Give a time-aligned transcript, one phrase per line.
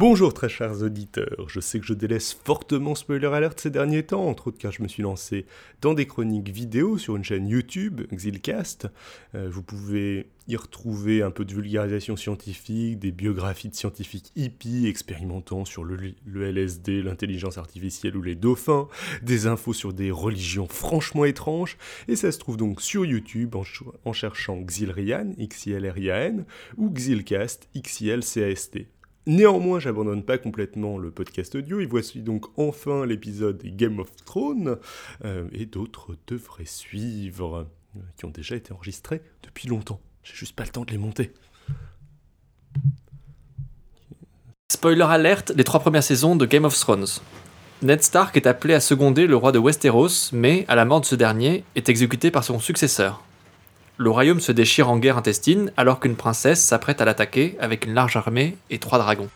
[0.00, 4.26] Bonjour très chers auditeurs, je sais que je délaisse fortement Spoiler Alert ces derniers temps,
[4.26, 5.44] entre autres car je me suis lancé
[5.82, 8.88] dans des chroniques vidéo sur une chaîne YouTube, Xilcast.
[9.34, 14.86] Euh, vous pouvez y retrouver un peu de vulgarisation scientifique, des biographies de scientifiques hippies
[14.86, 18.88] expérimentant sur le, LSD, l'intelligence artificielle ou les dauphins,
[19.20, 21.76] des infos sur des religions franchement étranges,
[22.08, 26.46] et ça se trouve donc sur YouTube en, cherchant Xilrian, X-I-L-R-I-A-N,
[26.78, 28.88] ou Xilcast, X-I-L-C-A-S-T.
[29.26, 34.78] Néanmoins, j'abandonne pas complètement le podcast audio, et voici donc enfin l'épisode Game of Thrones,
[35.24, 40.00] euh, et d'autres devraient suivre, euh, qui ont déjà été enregistrés depuis longtemps.
[40.22, 41.32] J'ai juste pas le temps de les monter.
[44.72, 47.06] Spoiler alerte, les trois premières saisons de Game of Thrones.
[47.82, 51.06] Ned Stark est appelé à seconder le roi de Westeros, mais, à la mort de
[51.06, 53.22] ce dernier, est exécuté par son successeur
[54.00, 57.92] le royaume se déchire en guerre intestine alors qu'une princesse s'apprête à l'attaquer avec une
[57.92, 59.28] large armée et trois dragons.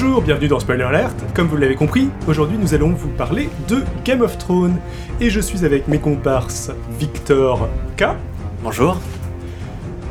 [0.00, 1.16] Bonjour, bienvenue dans Spoiler Alert.
[1.34, 4.76] Comme vous l'avez compris, aujourd'hui nous allons vous parler de Game of Thrones.
[5.20, 8.04] Et je suis avec mes comparses Victor K.
[8.62, 9.00] Bonjour.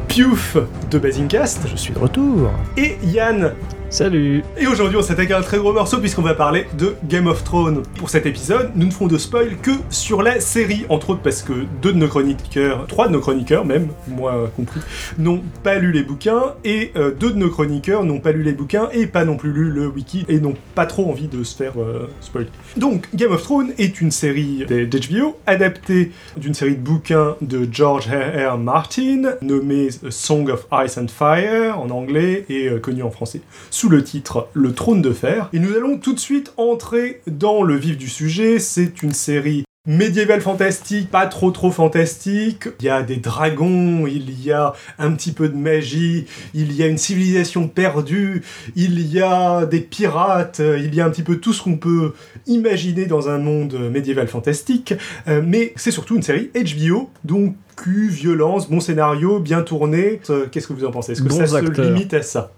[0.10, 0.58] Piouf
[0.92, 1.70] de Basingcast.
[1.70, 2.52] Je suis de retour.
[2.76, 3.54] Et Yann
[3.90, 7.26] Salut Et aujourd'hui on s'attaque à un très gros morceau puisqu'on va parler de Game
[7.28, 7.84] of Thrones.
[7.98, 11.42] Pour cet épisode, nous ne ferons de spoil que sur la série, entre autres parce
[11.42, 14.82] que deux de nos chroniqueurs, trois de nos chroniqueurs même, moi compris,
[15.18, 18.52] n'ont pas lu les bouquins et euh, deux de nos chroniqueurs n'ont pas lu les
[18.52, 21.56] bouquins et pas non plus lu le wiki et n'ont pas trop envie de se
[21.56, 22.50] faire euh, spoiler.
[22.76, 28.10] Donc Game of Thrones est une série d'HBO adaptée d'une série de bouquins de George
[28.10, 28.54] R.
[28.54, 28.58] R.
[28.58, 33.40] Martin nommée Song of Ice and Fire en anglais et euh, connu en français
[33.78, 35.50] sous le titre Le Trône de Fer.
[35.54, 38.58] Et nous allons tout de suite entrer dans le vif du sujet.
[38.58, 42.70] C'est une série médiévale fantastique, pas trop trop fantastique.
[42.80, 46.82] Il y a des dragons, il y a un petit peu de magie, il y
[46.82, 48.42] a une civilisation perdue,
[48.76, 52.14] il y a des pirates, il y a un petit peu tout ce qu'on peut
[52.48, 54.96] imaginer dans un monde médiéval fantastique.
[55.28, 60.20] Euh, mais c'est surtout une série HBO, donc cul, violence, bon scénario, bien tourné.
[60.32, 61.12] Euh, qu'est-ce que vous en pensez?
[61.12, 62.50] Est-ce que ça se limite à ça?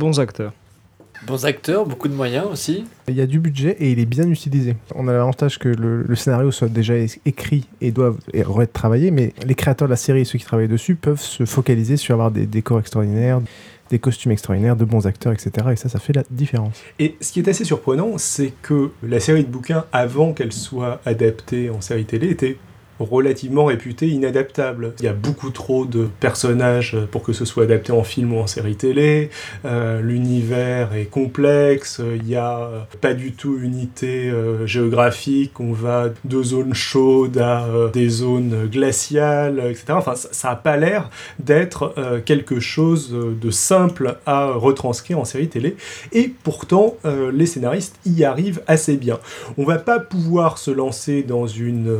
[0.00, 0.52] Bons acteurs.
[1.26, 2.84] Bons acteurs, beaucoup de moyens aussi.
[3.08, 4.76] Il y a du budget et il est bien utilisé.
[4.94, 9.54] On a l'avantage que le, scénario soit déjà écrit et doit être travaillé, mais les
[9.54, 12.46] créateurs de la série et ceux qui travaillent dessus peuvent se focaliser sur avoir des
[12.46, 13.40] décors extraordinaires,
[13.90, 15.68] des costumes extraordinaires, de bons acteurs, etc.
[15.72, 16.82] Et ça, ça fait la différence.
[16.98, 21.00] Et ce qui est assez surprenant, c'est que la série de bouquins, avant qu'elle soit
[21.06, 22.58] adaptée en série télé, était
[23.00, 24.94] relativement réputé inadaptable.
[25.00, 28.38] Il y a beaucoup trop de personnages pour que ce soit adapté en film ou
[28.38, 29.30] en série télé.
[29.64, 32.00] Euh, l'univers est complexe.
[32.16, 35.58] Il n'y a pas du tout unité euh, géographique.
[35.60, 39.86] On va de zones chaudes à euh, des zones glaciales, etc.
[39.90, 41.94] Enfin, ça n'a pas l'air d'être
[42.24, 45.76] quelque chose de simple à retranscrire en série télé.
[46.12, 46.96] Et pourtant,
[47.32, 49.18] les scénaristes y arrivent assez bien.
[49.58, 51.96] On va pas pouvoir se lancer dans une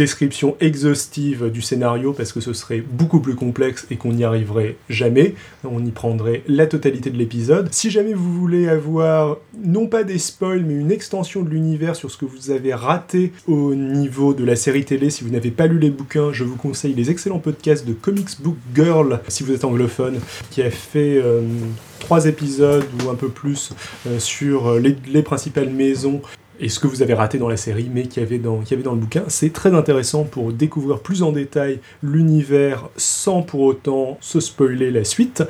[0.00, 4.76] description exhaustive du scénario parce que ce serait beaucoup plus complexe et qu'on n'y arriverait
[4.88, 5.34] jamais.
[5.62, 7.68] On y prendrait la totalité de l'épisode.
[7.70, 12.10] Si jamais vous voulez avoir non pas des spoils mais une extension de l'univers sur
[12.10, 15.66] ce que vous avez raté au niveau de la série télé, si vous n'avez pas
[15.66, 19.52] lu les bouquins, je vous conseille les excellents podcasts de Comics Book Girl si vous
[19.52, 20.18] êtes anglophone
[20.50, 21.42] qui a fait euh,
[21.98, 23.72] trois épisodes ou un peu plus
[24.06, 26.22] euh, sur les, les principales maisons
[26.60, 28.82] et ce que vous avez raté dans la série, mais qui avait dans, qui avait
[28.82, 29.24] dans le bouquin.
[29.28, 35.04] C'est très intéressant pour découvrir plus en détail l'univers sans pour autant se spoiler la
[35.04, 35.42] suite.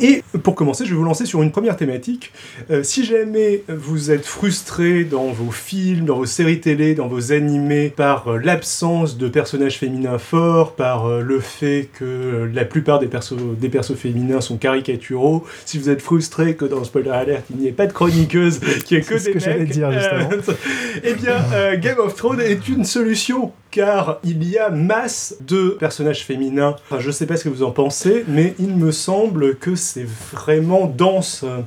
[0.00, 2.32] Et pour commencer, je vais vous lancer sur une première thématique.
[2.70, 7.32] Euh, si jamais vous êtes frustré dans vos films, dans vos séries télé, dans vos
[7.32, 13.00] animés, par euh, l'absence de personnages féminins forts, par euh, le fait que la plupart
[13.00, 17.44] des persos, des persos féminins sont caricaturaux, si vous êtes frustré que dans Spoiler Alert,
[17.50, 19.90] il n'y ait pas de chroniqueuse, qu'il n'y ait que des ce que j'allais dire
[19.90, 20.28] justement
[21.02, 25.70] eh bien, euh, Game of Thrones est une solution car il y a masse de
[25.70, 26.76] personnages féminins.
[26.84, 30.06] Enfin, je sais pas ce que vous en pensez, mais il me semble que c'est
[30.32, 31.44] vraiment dense.
[31.44, 31.62] Euh,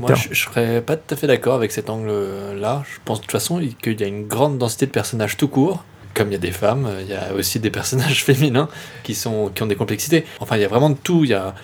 [0.00, 2.82] moi, je, je, serais pas tout à fait d'accord avec cet angle-là.
[2.90, 5.84] Je pense de toute façon qu'il y a une grande densité de personnages tout court.
[6.14, 8.68] Comme il y a des femmes, il y a aussi des personnages féminins
[9.02, 10.24] qui, sont, qui ont des complexités.
[10.40, 11.24] Enfin, il y a vraiment de tout.
[11.24, 11.54] Il y a,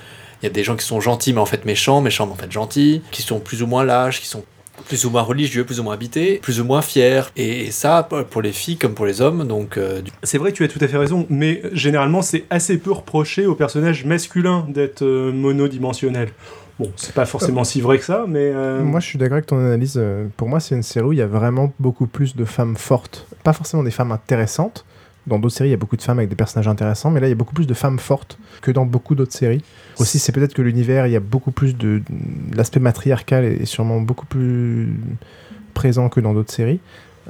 [0.43, 2.37] il y a des gens qui sont gentils mais en fait méchants, méchants mais en
[2.37, 4.45] fait gentils, qui sont plus ou moins lâches, qui sont
[4.87, 7.31] plus ou moins religieux, plus ou moins habité, plus ou moins fier.
[7.37, 9.77] Et, ça, pour les filles comme pour les hommes, donc...
[9.77, 13.47] Euh, c'est vrai, tu as tout à fait raison, mais généralement, c'est assez peu reproché
[13.47, 16.31] aux personnages masculins d'être euh, monodimensionnels
[16.79, 18.51] Bon, c'est pas forcément si vrai que ça, mais.
[18.55, 19.95] euh, Moi, je suis d'accord avec ton analyse.
[19.97, 22.77] Euh, Pour moi, c'est une série où il y a vraiment beaucoup plus de femmes
[22.77, 23.27] fortes.
[23.45, 24.85] Pas forcément des femmes intéressantes.
[25.27, 27.29] Dans d'autres séries, il y a beaucoup de femmes avec des personnages intéressants, mais là,
[27.29, 29.63] il y a beaucoup plus de femmes fortes que dans beaucoup d'autres séries.
[30.01, 32.03] Aussi, c'est peut-être que l'univers, il y a beaucoup plus de.
[32.57, 34.89] L'aspect matriarcal est sûrement beaucoup plus
[35.75, 36.81] présent que dans d'autres séries.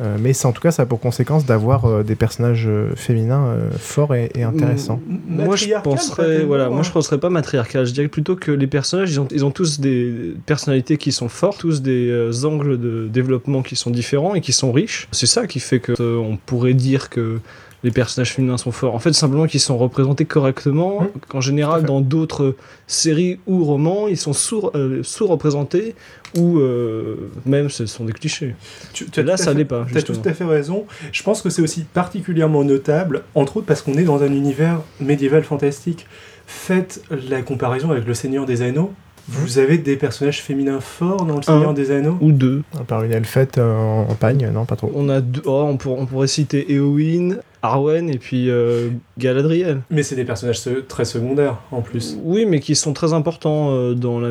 [0.00, 3.44] Euh, mais en tout cas, ça a pour conséquence d'avoir euh, des personnages euh, féminins
[3.48, 4.98] euh, forts et, et intéressants.
[5.06, 6.82] m- Moi je penserais, voilà, moi hein.
[6.82, 7.84] je penserais pas matriarcal.
[7.84, 11.28] Je dirais plutôt que les personnages, ils ont, ils ont tous des personnalités qui sont
[11.28, 15.08] fortes, tous des euh, angles de développement qui sont différents et qui sont riches.
[15.12, 17.40] C'est ça qui fait que euh, on pourrait dire que
[17.84, 18.94] les personnages féminins sont forts.
[18.94, 21.02] En fait, simplement qu'ils sont représentés correctement.
[21.02, 21.06] Mmh.
[21.28, 22.54] Qu'en Tout général, dans d'autres
[22.86, 24.32] séries ou romans, ils sont
[24.74, 25.94] euh, sous-représentés
[26.38, 28.54] ou euh, même ce sont des clichés.
[28.92, 29.84] Tu- tu as Là, ça fait- l'est pas.
[29.88, 30.18] T'as justement.
[30.22, 30.86] tout à fait raison.
[31.12, 34.80] Je pense que c'est aussi particulièrement notable, entre autres parce qu'on est dans un univers
[35.00, 36.06] médiéval fantastique.
[36.46, 38.92] Faites la comparaison avec Le Seigneur des Anneaux.
[39.28, 41.72] Vous avez des personnages féminins forts dans Le Seigneur Un.
[41.74, 42.62] des Anneaux Ou deux.
[42.78, 44.90] À part une elfette euh, en, en pagne, non, pas trop.
[44.94, 48.88] On a deux, oh, on, pour- on pourrait citer Éowyn, Arwen et puis euh,
[49.18, 49.82] Galadriel.
[49.90, 52.18] Mais c'est des personnages se- très secondaires en plus.
[52.22, 54.30] Oui, mais qui sont très importants euh, dans la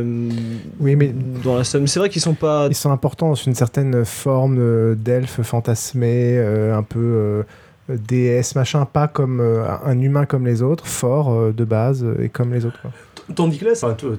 [0.80, 2.68] Oui, mais dans la c'est vrai qu'ils sont pas.
[2.70, 7.44] Ils sont importants dans une certaine forme d'elfe fantasmé, euh, un peu euh,
[7.90, 12.24] déesse, machin, pas comme euh, un humain comme les autres, fort euh, de base euh,
[12.24, 12.82] et comme les autres.
[12.82, 12.92] quoi.
[13.36, 13.72] Tandis que là,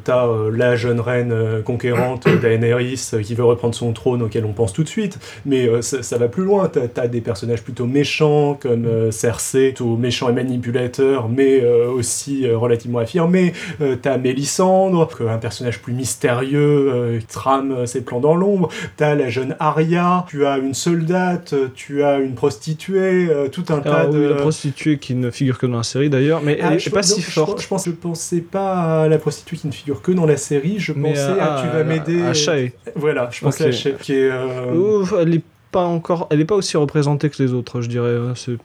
[0.04, 4.44] t'as euh, la jeune reine euh, conquérante Daenerys euh, qui veut reprendre son trône auquel
[4.44, 6.69] on pense tout de suite, mais euh, ça, ça va plus loin.
[6.69, 11.88] T'as as des personnages plutôt méchants comme euh, Cersei, plutôt méchant et manipulateur, mais euh,
[11.90, 13.52] aussi euh, relativement affirmé.
[13.81, 18.34] Euh, t'as Mélisandre, que- un personnage plus mystérieux euh, qui trame euh, ses plans dans
[18.34, 18.69] l'ombre.
[18.96, 23.78] T'as la jeune Arya, tu as une soldate, tu as une prostituée, euh, tout un
[23.81, 26.58] tas Ah de oui, la prostituée qui ne figure que dans la série d'ailleurs, mais
[26.62, 27.60] ah, elle je est pas pense- si je, forte.
[27.62, 30.78] Je pense, je pensais pas à la prostituée qui ne figure que dans la série.
[30.78, 32.22] Je mais pensais à, tu vas m'aider.
[32.22, 32.72] À Shae.
[32.96, 33.69] Voilà, je pensais Ok.
[33.69, 34.31] à Shae, qui est.
[34.31, 37.88] euh, Ouf, elle est pas encore, elle est pas aussi représentée que les autres, je
[37.88, 38.08] dirais.
[38.08, 38.58] euh, c'est-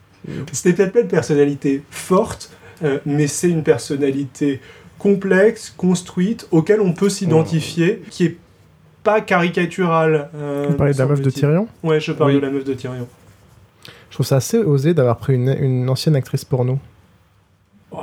[0.51, 2.51] C'était peut-être pas une personnalité forte,
[2.83, 4.59] euh, mais c'est une personnalité
[4.99, 8.37] complexe, construite, auquel on peut s'identifier, qui est
[9.03, 10.29] pas caricaturale.
[10.35, 11.29] euh, On parlait de la meuf de.
[11.29, 11.67] Tyrion.
[11.83, 12.35] Ouais, je parle Oui.
[12.37, 13.07] de la meuf de Tyrion.
[14.09, 16.79] Je trouve ça assez osé d'avoir pris une, une ancienne actrice porno.
[17.91, 17.97] Oh,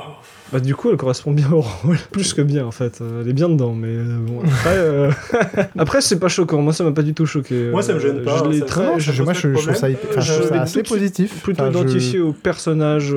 [0.53, 2.99] Bah, du coup, elle correspond bien au rôle, plus que bien en fait.
[3.01, 4.41] Euh, Elle est bien dedans, mais euh, bon.
[4.43, 5.11] Après, euh,
[5.77, 6.61] après c'est pas choquant.
[6.61, 7.69] Moi, ça m'a pas du tout choqué.
[7.71, 10.21] Moi, ça me gêne Euh, pas, Je très, Je- moi, je, trouve ça, hyper- enfin,
[10.21, 11.41] je ça assez positif.
[11.41, 13.13] plutôt Enfin, je- identifié au personnage.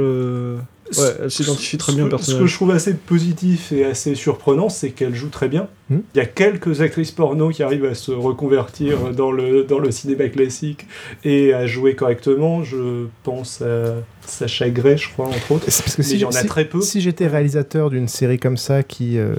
[0.96, 2.42] Ouais, elle s'identifie très bien au Ce que- Ce personnage.
[2.42, 5.68] que je trouve assez positif et assez surprenant, c'est qu'elle joue très bien.
[5.90, 5.98] Hmm.
[6.14, 9.90] Il y a quelques actrices porno qui arrivent à se reconvertir dans le, dans le
[9.90, 10.86] cinéma classique
[11.24, 12.62] et à jouer correctement.
[12.64, 13.96] Je pense à
[14.26, 15.64] Sacha Gray, je crois, entre autres.
[15.66, 16.80] Parce que Mais si, il y en a si- très peu.
[16.80, 19.34] si j'étais réalisateur d'une série comme ça qui euh,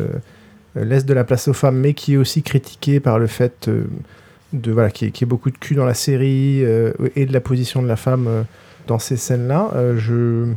[0.75, 3.83] laisse de la place aux femmes, mais qui est aussi critiquée par le fait euh,
[4.53, 6.91] de voilà, qu'il y, ait- qu'il y ait beaucoup de cul dans la série euh,
[7.15, 8.41] et de la position de la femme euh,
[8.87, 10.51] dans ces scènes-là, euh, je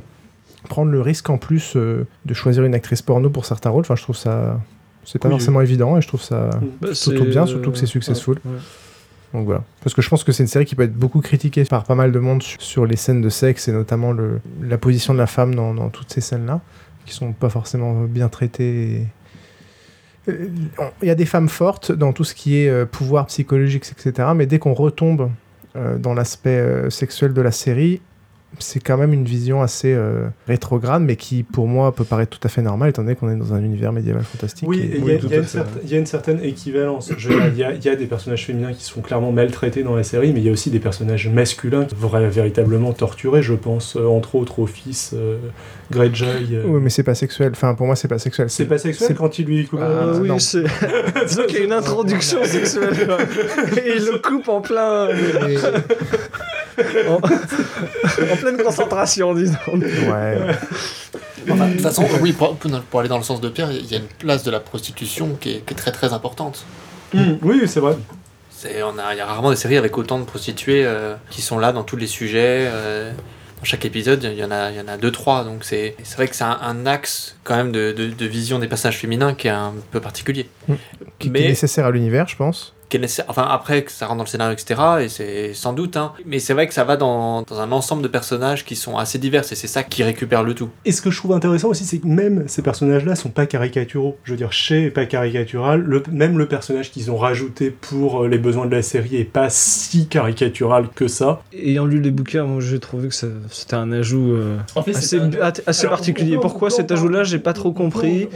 [0.69, 3.83] prendre le risque en plus euh, de choisir une actrice porno pour certains rôles.
[3.83, 4.61] Enfin, je trouve ça
[5.05, 6.51] c'est pas Oui, forcément évident et je trouve ça
[6.81, 8.39] Bah, surtout bien, euh, surtout que c'est successful.
[8.45, 8.59] ouais, ouais.
[9.35, 9.65] donc voilà.
[9.83, 11.97] Parce que je pense que c'est une série qui peut être beaucoup critiquée par pas
[11.97, 15.27] mal de monde sur, les scènes de sexe et notamment le, la position de la
[15.27, 16.61] femme dans, dans toutes ces scènes-là,
[17.05, 19.07] qui sont pas forcément bien traitées.
[20.29, 20.51] et-
[21.03, 24.29] Il y a des femmes fortes dans tout ce qui est euh, pouvoir psychologique, etc.
[24.37, 25.31] Mais dès qu'on retombe
[25.99, 28.03] dans l'aspect sexuel de la série,
[28.59, 32.47] c'est quand même une vision assez euh, rétrograde, mais qui pour moi peut paraître tout
[32.47, 34.69] à fait normale, étant donné qu'on est dans un univers médiéval fantastique.
[34.69, 37.11] Oui, il y, oui, a- il y une certaine- il y a une certaine équivalence.
[37.19, 40.03] Il y, a- il y a des personnages féminins qui sont clairement maltraités dans la
[40.05, 43.43] série, mais il y a aussi des personnages masculins qui vrais- véritablement torturés.
[43.43, 45.37] Je pense euh, entre autres au fils euh,
[45.91, 46.27] Greyjoy.
[46.53, 46.63] euh.
[46.67, 47.53] Oui, mais c'est pas sexuel.
[47.55, 48.49] Enfin, pour moi, c'est pas sexuel.
[48.51, 49.81] C'est pas sexuel c'est- quand il lui coupe.
[49.83, 50.39] Ah, Euh, oui, non.
[50.39, 50.63] c'est.
[51.27, 52.93] Disons qu'il y a une introduction sexuelle.
[53.77, 55.09] Et il le coupe en plein.
[55.09, 55.57] Et-
[57.09, 59.57] en, en pleine concentration, disons.
[59.75, 60.39] Ouais.
[61.51, 62.57] Enfin, de toute façon, oui, pour,
[63.01, 65.51] aller dans le sens de Pierre, il y a une place de la prostitution qui
[65.57, 66.65] est, qui est très très importante.
[67.13, 67.97] Hmm, oui, c'est vrai.
[68.51, 71.43] C'est, on a, il y a rarement des séries avec autant de prostituées euh, qui
[71.43, 72.69] sont là dans tous les sujets.
[72.71, 73.11] euh,
[73.59, 75.45] dans chaque épisode, il y en a, il y en a deux, trois.
[75.45, 78.59] Donc c'est, c'est vrai que c'est un, un axe quand même de, de- de vision
[78.61, 80.49] des personnages féminins qui est un peu particulier.
[81.19, 82.73] Qui, qui est nécessaire à l'univers, je pense.
[82.93, 84.81] Qui est nécessaire- enfin après que ça rentre dans le scénario, etc.
[85.01, 86.13] Et c'est sans doute, hein.
[86.27, 89.19] mais c'est vrai que ça va dans, dans un ensemble de personnages qui sont assez
[89.19, 90.69] divers et c'est ça qui récupère le tout.
[90.85, 94.19] Et ce que je trouve intéressant aussi, c'est que même ces personnages-là sont pas caricaturaux.
[94.25, 95.81] Je veux dire, Shay est pas caricatural.
[95.81, 99.25] Le, même le personnage qu'ils ont rajouté pour euh, les besoins de la série est
[99.25, 101.41] pas si caricatural que ça.
[101.55, 104.59] Ayant lu les bouquins, moi j'ai trouvé que ça- c'était un ajout euh,
[104.95, 105.19] assez,
[105.67, 106.37] assez particulier.
[106.43, 108.29] Pourquoi cet ajout-là, j'ai pas trop compris.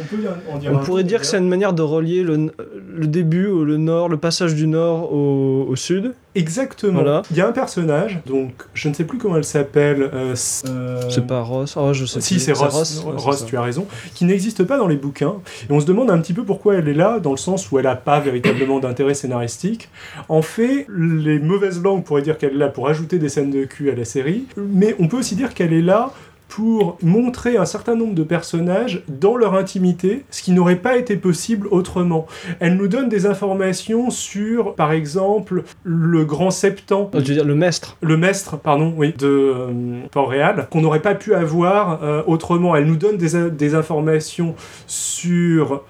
[0.73, 2.51] On pourrait dire que c'est une manière de relier le,
[2.95, 6.15] le début, le nord, le passage du nord au, au sud.
[6.35, 6.93] Exactement.
[7.01, 7.23] Voilà.
[7.31, 10.11] Il y a un personnage, donc je ne sais plus comment elle s'appelle.
[10.13, 10.35] euh,
[10.69, 11.77] euh, C'est pas Ross.
[11.79, 14.87] Oh, je sais Si, c'est Ross, ouais, Ross, tu as raison, qui n'existe pas dans
[14.87, 15.37] les bouquins.
[15.69, 17.79] Et on se demande un petit peu pourquoi elle est là, dans le sens où
[17.79, 19.89] elle n'a pas véritablement d'intérêt scénaristique.
[20.29, 23.65] En fait, les mauvaises langues pourraient dire qu'elle est là pour ajouter des scènes de
[23.65, 26.11] cul à la série, mais on peut aussi dire qu'elle est là
[26.49, 31.17] pour montrer un certain nombre de personnages dans leur intimité, ce qui n'aurait pas été
[31.17, 32.27] possible autrement.
[32.61, 37.45] Elle nous donne des informations sur, par exemple, le grand septent Oh, tu veux dire
[37.45, 42.23] le maître le maître, pardon, oui, de euh, Port-Réal, qu'on n'aurait pas pu avoir euh,
[42.27, 42.77] autrement.
[42.77, 44.55] Elle nous donne des, des informations
[44.87, 45.83] sur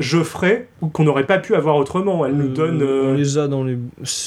[0.00, 2.26] Geoffrey, ou qu'on n'aurait pas pu avoir autrement.
[2.26, 3.78] Elle nous Euh, donne euh, On les a dans les.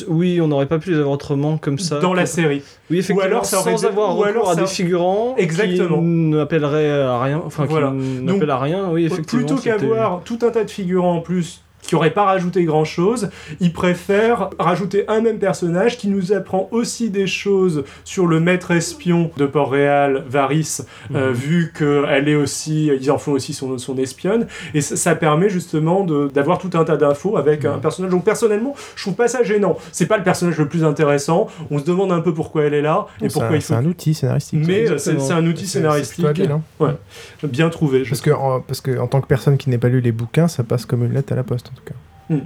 [0.08, 2.00] Oui, on n'aurait pas pu les avoir autrement comme ça.
[2.00, 2.62] dans la série.
[2.90, 3.22] Oui, effectivement.
[3.24, 5.36] alors ça aurait sans été- avoir ou recours alors à ça- des figurants.
[5.38, 5.98] Exactement.
[6.00, 7.42] Qui n'appelleraient à rien.
[7.46, 7.90] Enfin, Voilà.
[8.00, 8.90] qui n'appellent à rien.
[8.92, 9.46] Oui, effectivement.
[9.46, 13.30] Plutôt qu'avoir tout un tas de figurants en plus qui n'auraient pas rajouté grand-chose,
[13.60, 18.72] ils préfèrent rajouter un même personnage qui nous apprend aussi des choses sur le maître
[18.72, 20.82] espion de Port-Réal, Varys,
[21.16, 21.34] euh, Mhm.
[21.34, 25.50] vu qu'elle est aussi, ils en font aussi son, son espionne, et ça, ça permet
[25.50, 27.82] justement d'avoir tout un tas d'infos avec un Mhm.
[27.82, 28.12] personnage.
[28.12, 29.78] Donc personnellement, je trouve pas ça gênant.
[29.92, 31.48] C'est pas le personnage le plus intéressant.
[31.72, 33.68] On se demande un peu pourquoi elle est là et C'est pourquoi un- il faut.
[33.74, 34.60] C'est un outil scénaristique.
[34.68, 36.96] Mais euh, c'est un outil scénaristique habile, hein.
[37.44, 38.04] bien trouvé.
[38.04, 40.48] Parce que, en, parce que en tant que personne qui n'ait pas lu les bouquins,
[40.48, 42.36] ça passe comme une lettre à la poste tout cas.
[42.36, 42.42] Hmm.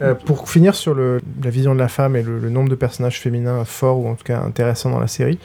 [0.00, 2.74] Euh, pour finir sur le, la vision de la femme et le, le nombre de
[2.74, 5.38] personnages féminins forts ou en tout cas intéressants dans la série,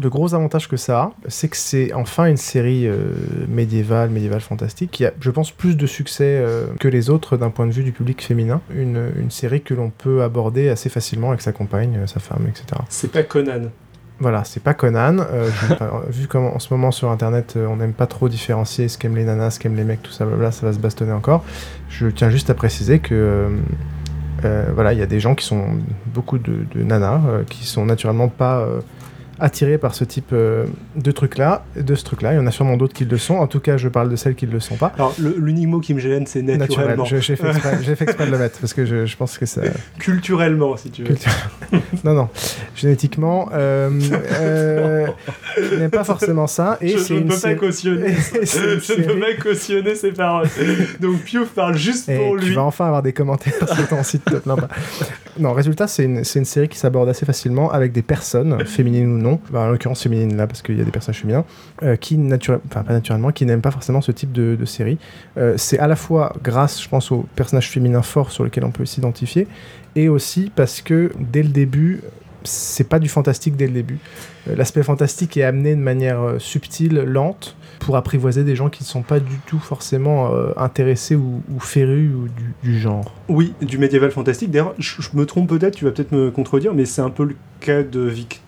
[0.00, 3.12] le gros avantage que ça a, c'est que c'est enfin une série euh,
[3.48, 7.50] médiévale, médiévale fantastique, qui a, je pense, plus de succès euh, que les autres d'un
[7.50, 8.60] point de vue du public féminin.
[8.74, 12.82] Une, une série que l'on peut aborder assez facilement avec sa compagne, sa femme, etc.
[12.88, 13.70] C'est pas Conan.
[14.18, 15.18] Voilà, c'est pas Conan.
[15.18, 15.50] Euh,
[16.08, 19.16] vu comme en ce moment sur internet, euh, on n'aime pas trop différencier ce qu'aiment
[19.16, 21.44] les nanas, ce qu'aiment les mecs, tout ça, blabla, ça va se bastonner encore.
[21.90, 23.48] Je tiens juste à préciser que euh,
[24.44, 25.66] euh, voilà, il y a des gens qui sont
[26.06, 27.20] beaucoup de, nanas
[27.50, 28.66] qui sont naturellement pas
[29.38, 30.64] attirés par ce type euh,
[30.96, 32.32] de truc-là, de ce truc-là.
[32.32, 33.34] Il y en a sûrement d'autres qui le sont.
[33.36, 34.92] En tout cas, je parle de celles qui ne le sont pas.
[34.96, 36.58] Alors, l'unique mot qui me gêne, c'est Naturel.
[36.68, 37.04] naturellement.
[37.04, 39.36] Je- J'ai fait, exprès- j'ai fait exprès de le mettre parce que je, je pense
[39.38, 39.62] que ça.
[39.98, 41.08] Culturellement, si tu veux.
[41.08, 41.32] Culture-
[42.04, 42.28] non, non.
[42.74, 43.90] Génétiquement, euh,
[44.40, 45.06] euh,
[45.72, 46.78] il n'aime pas forcément ça.
[46.80, 48.14] Et je, je ne peux pas cautionner.
[48.32, 50.48] je ne peux pas cautionner ces paroles.
[51.00, 52.54] Donc Piouf parle juste Et pour tu lui.
[52.54, 54.22] vas enfin avoir des commentaires sur ton site.
[54.24, 54.68] pas.
[55.38, 59.14] Non, résultat, c'est une, c'est une série qui s'aborde assez facilement avec des personnes, féminines
[59.14, 61.44] ou non, Bah, en l'occurrence féminines là, parce qu'il y a des personnages féminins,
[61.82, 64.98] euh, qui, naturel- enfin pas naturellement, qui n'aiment pas forcément ce type de, série.
[65.38, 68.70] Euh, c'est à la fois grâce, je pense, aux personnages féminins forts sur lesquels on
[68.70, 69.46] peut s'identifier,
[69.94, 72.00] et aussi parce que dès le début,
[72.44, 73.98] c'est pas du fantastique dès le début.
[74.48, 78.86] Euh, L'aspect fantastique est amené de manière subtile, lente, pour apprivoiser des gens qui ne
[78.88, 82.10] sont pas du tout forcément intéressés ou, ou férus
[82.62, 83.12] du genre.
[83.28, 84.50] Oui, du médiéval fantastique.
[84.50, 87.24] D'ailleurs, je, je me trompe peut-être, tu vas peut-être me contredire, mais c'est un peu
[87.24, 88.40] le cas de Victor.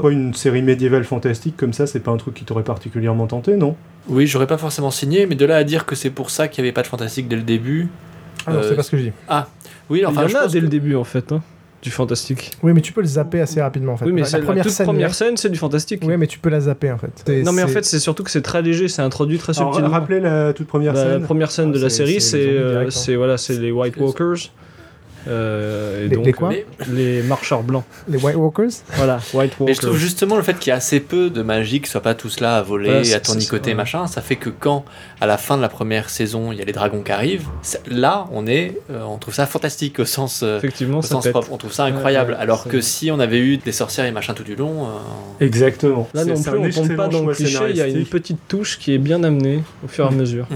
[0.00, 3.56] Quoi, Une série médiévale fantastique comme ça, c'est pas un truc qui t'aurait particulièrement tenté,
[3.56, 3.76] non?
[4.08, 6.62] Oui, j'aurais pas forcément signé, mais de là à dire que c'est pour ça qu'il
[6.62, 7.88] n'y avait pas de fantastique dès le début.
[8.46, 9.12] Ah non, Euh, c'est pas ce que je dis.
[9.90, 11.42] Oui, enfin, il y en a dès que- le début en fait, hein,
[11.82, 12.50] du fantastique.
[12.62, 14.06] Oui, mais tu peux le zapper assez rapidement en fait.
[14.06, 14.86] oui, mais la la, première toute scène.
[14.86, 16.02] première scène, c'est du fantastique.
[16.04, 17.44] Oui, mais tu peux la zapper en fait.
[17.44, 19.92] Non, mais en fait, c'est surtout que c'est très léger, c'est introduit très Alors, subtilement.
[19.94, 21.22] rappelez la toute première La scène.
[21.22, 22.90] première scène de Ah, la c'est- série, c'est euh, hein.
[22.90, 24.50] c'est voilà, c'est les White Walkers.
[25.28, 27.84] Euh, et Les- donc, les quoi Mais, les marcheurs blancs.
[28.08, 28.70] les White Walkers.
[28.96, 30.00] Voilà, White mais je trouve Walkers.
[30.00, 32.56] justement le fait qu'il y a assez peu de magie, qu'ils soient pas tous là
[32.56, 33.76] à voler, Voilà, c'est- à tournicoter, ouais.
[33.76, 34.84] machin, ça fait que quand,
[35.20, 37.46] à la fin de la première saison, il y a les dragons qui arrivent,
[37.88, 41.28] là, on est, euh, on trouve ça fantastique au sens, euh, Effectivement, au ça sens
[41.28, 41.48] propre.
[41.52, 42.32] On trouve ça incroyable.
[42.32, 44.84] Ouais, ouais, alors que si on avait eu des sorcières et machin tout du long,
[44.86, 46.08] euh, Exactement.
[46.14, 48.78] Là non plus, on tombe pas dans le cliché, il y a une petite touche
[48.78, 50.46] qui est bien amenée au fur et à mesure.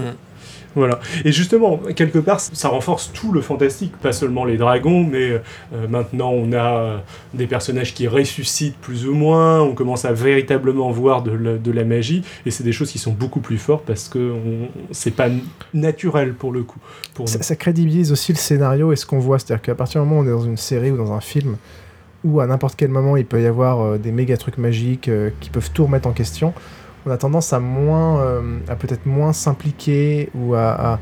[0.77, 0.99] Voilà.
[1.25, 5.87] Et justement, quelque part, ça renforce tout le fantastique, pas seulement les dragons, mais euh,
[5.89, 6.97] maintenant on a euh,
[7.33, 11.71] des personnages qui ressuscitent plus ou moins, on commence à véritablement voir de la, de
[11.71, 14.35] la magie, et c'est des choses qui sont beaucoup plus fortes parce que
[14.91, 15.29] c'est pas
[15.73, 16.79] naturel pour le coup.
[17.15, 19.39] Pour Ça, crédibilise aussi le scénario et ce qu'on voit.
[19.39, 21.57] C'est-à-dire qu'à partir du moment où on est dans une série ou dans un film,
[22.23, 25.49] où à n'importe quel moment il peut y avoir euh, des méga trucs magiques qui
[25.49, 26.53] peuvent tout remettre en question,
[27.07, 30.99] on a tendance à moins, euh, à peut-être moins s'impliquer ou à, à,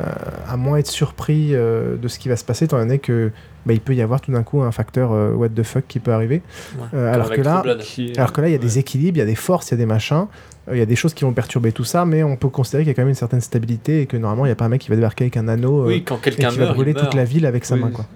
[0.00, 0.04] euh,
[0.48, 3.30] à moins être surpris euh, de ce qui va se passer, étant donné que
[3.66, 6.00] bah, il peut y avoir tout d'un coup un facteur euh, what the fuck qui
[6.00, 6.42] peut arriver.
[6.78, 6.84] ouais.
[6.94, 7.62] Euh, alors que là.
[7.78, 9.72] Qui- alors que là, il y a des équilibres, il y a des forces, il
[9.72, 10.26] y a des machins,
[10.68, 12.82] euh, il y a des choses qui vont perturber tout ça, mais on peut considérer
[12.84, 14.64] qu'il y a quand même une certaine stabilité et que normalement, il n'y a pas
[14.64, 16.94] un mec qui va débarquer avec un anneau euh, Oui, quand et qui va brûler
[16.94, 17.82] toute la ville avec sa Oui.
[17.82, 17.90] main.
[17.90, 18.06] Quoi.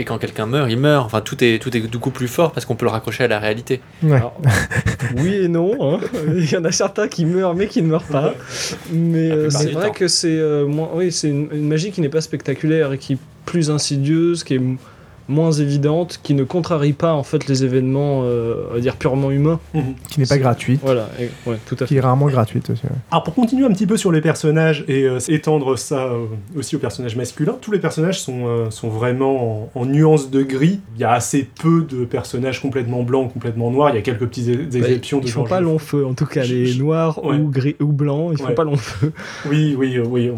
[0.00, 1.04] Et quand quelqu'un meurt, il meurt.
[1.06, 3.28] Enfin, tout est, tout est du coup plus fort parce qu'on peut le raccrocher à
[3.28, 3.80] la réalité.
[4.02, 4.16] Ouais.
[4.16, 4.40] Alors,
[5.16, 5.76] oui et non.
[5.96, 6.00] hein.
[6.36, 8.34] Il y en a certains qui meurent mais qui ne meurent pas.
[8.92, 9.92] Mais euh, c'est vrai temps.
[9.94, 13.14] que c'est euh, moins- oui, c'est une, une magie qui n'est pas spectaculaire et qui
[13.14, 14.60] est plus insidieuse, qui est
[15.28, 19.30] moins évidente, qui ne contrarie pas en fait les événements, euh, on va dire purement
[19.30, 19.60] humains.
[20.08, 20.80] Qui n'est pas gratuite.
[20.82, 21.94] Voilà, et- ouais, tout à Qui fait.
[21.96, 22.82] est rarement gratuite aussi.
[22.84, 22.90] ouais.
[23.10, 26.24] Alors pour continuer un petit peu sur les personnages et euh, étendre ça euh,
[26.56, 30.42] aussi aux personnages masculins, tous les personnages sont, euh, sont vraiment en, en nuances de
[30.42, 30.80] gris.
[30.96, 33.90] Il y a assez peu de personnages complètement blancs, complètement noirs.
[33.90, 36.14] Il y a quelques petites é- exceptions de Ils font genre- pas long feu, en
[36.14, 37.36] tout cas les je- noirs ouais.
[37.36, 38.54] ou gris ou blancs, ils font Ouais.
[38.54, 39.12] pas long feu.
[39.50, 40.30] Oui, oui, euh, oui.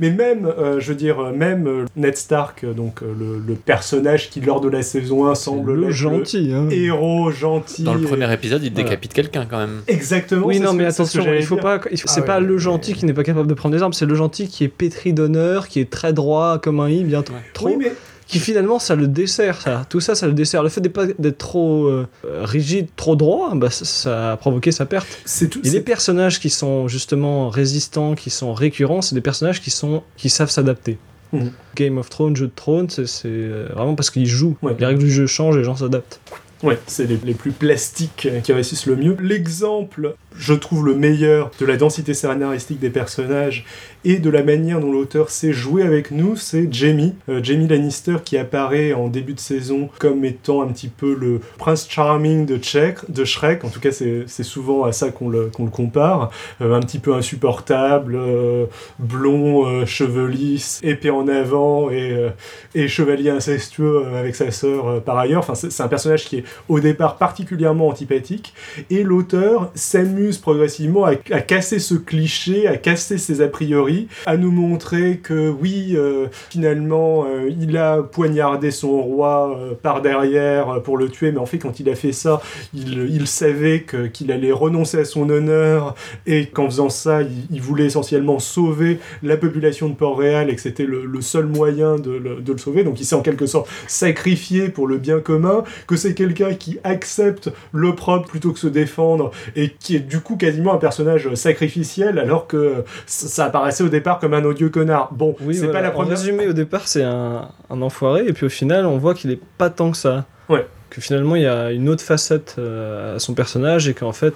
[0.00, 4.30] Mais même, euh, je veux dire, même euh, Ned Stark, donc euh, le, le personnage
[4.30, 6.52] qui lors de la saison 1 semble le gentil.
[6.54, 6.68] Hein.
[6.70, 7.82] héros gentil.
[7.82, 8.84] Dans le premier épisode, il Voilà.
[8.88, 9.82] décapite quelqu'un quand même.
[9.88, 10.46] Exactement.
[10.46, 11.62] Oui, non, ce mais attention, il faut dire.
[11.64, 11.80] pas.
[11.84, 12.26] Ah C'est ouais.
[12.26, 14.64] pas le gentil qui n'est pas capable de prendre des armes, c'est le gentil qui
[14.64, 17.24] est pétri d'honneur, qui est très droit comme un i, bien Ouais.
[17.54, 17.66] trop.
[17.68, 17.92] Oui, mais
[18.26, 19.86] Qui finalement, ça le dessert, ça.
[19.88, 20.62] Tout ça, ça le dessert.
[20.62, 22.06] Le fait d'être trop euh,
[22.42, 25.06] rigide, trop droit, bah, ça, ça a provoqué sa perte.
[25.24, 25.60] c'est tout.
[25.64, 30.02] Et les personnages qui sont justement résistants, qui sont récurrents, c'est des personnages qui, sont,
[30.18, 30.98] qui savent s'adapter.
[31.32, 31.52] Mhm.
[31.74, 34.56] Game of Thrones, jeu de trône, c'est euh, vraiment parce qu'ils jouent.
[34.62, 34.74] Ouais.
[34.78, 36.20] Les règles du jeu changent et les gens s'adaptent.
[36.62, 39.16] Ouais, c'est les, les plus plastiques euh, qui réussissent le mieux.
[39.20, 43.64] L'exemple, je trouve le meilleur de la densité scénaristique des personnages
[44.08, 47.14] et de la manière dont l'auteur sait jouer avec nous, c'est Jamie.
[47.28, 51.40] Euh, Jamie Lannister qui apparaît en début de saison comme étant un petit peu le
[51.58, 53.64] prince charming de, Shrek, de Shrek.
[53.64, 56.30] En tout cas, c'est souvent à ça qu'on le, qu'on le compare.
[56.62, 58.64] Euh, un petit peu insupportable, euh,
[58.98, 62.30] blond, cheveux lisses, épée en avant et,
[62.74, 65.40] et chevalier incestueux avec sa sœur par ailleurs.
[65.40, 68.54] Enfin, c'est un personnage qui est au départ particulièrement antipathique
[68.88, 74.50] et l'auteur s'amuse progressivement à casser ce cliché, à casser ses a priori, à nous
[74.50, 80.96] montrer que oui, euh, finalement, euh, il a poignardé son roi euh, par derrière pour
[80.96, 82.40] le tuer, mais en fait, quand il a fait ça,
[82.74, 85.94] il, il savait qu'il allait renoncer à son honneur
[86.26, 90.86] et qu'en faisant ça, il, voulait essentiellement sauver la population de Port-Réal et que c'était
[90.86, 92.84] le, seul moyen de le, de le sauver.
[92.84, 96.78] Donc il s'est en quelque sorte sacrifié pour le bien commun, que c'est quelqu'un qui
[96.84, 102.18] accepte l'opprobre plutôt que se défendre et qui est du coup quasiment un personnage sacrificiel
[102.18, 105.12] alors que ça, ça au départ comme un odieux connard.
[105.12, 105.72] Bon, Oui, c'est voilà.
[105.72, 106.16] pas la En première.
[106.18, 109.40] résumé, au départ, c'est un, un enfoiré, et puis au final, on voit qu'il est
[109.58, 110.24] pas tant que ça.
[110.48, 110.66] Ouais.
[110.90, 114.34] Que finalement, il y a une autre facette euh, à son personnage, et qu'en fait,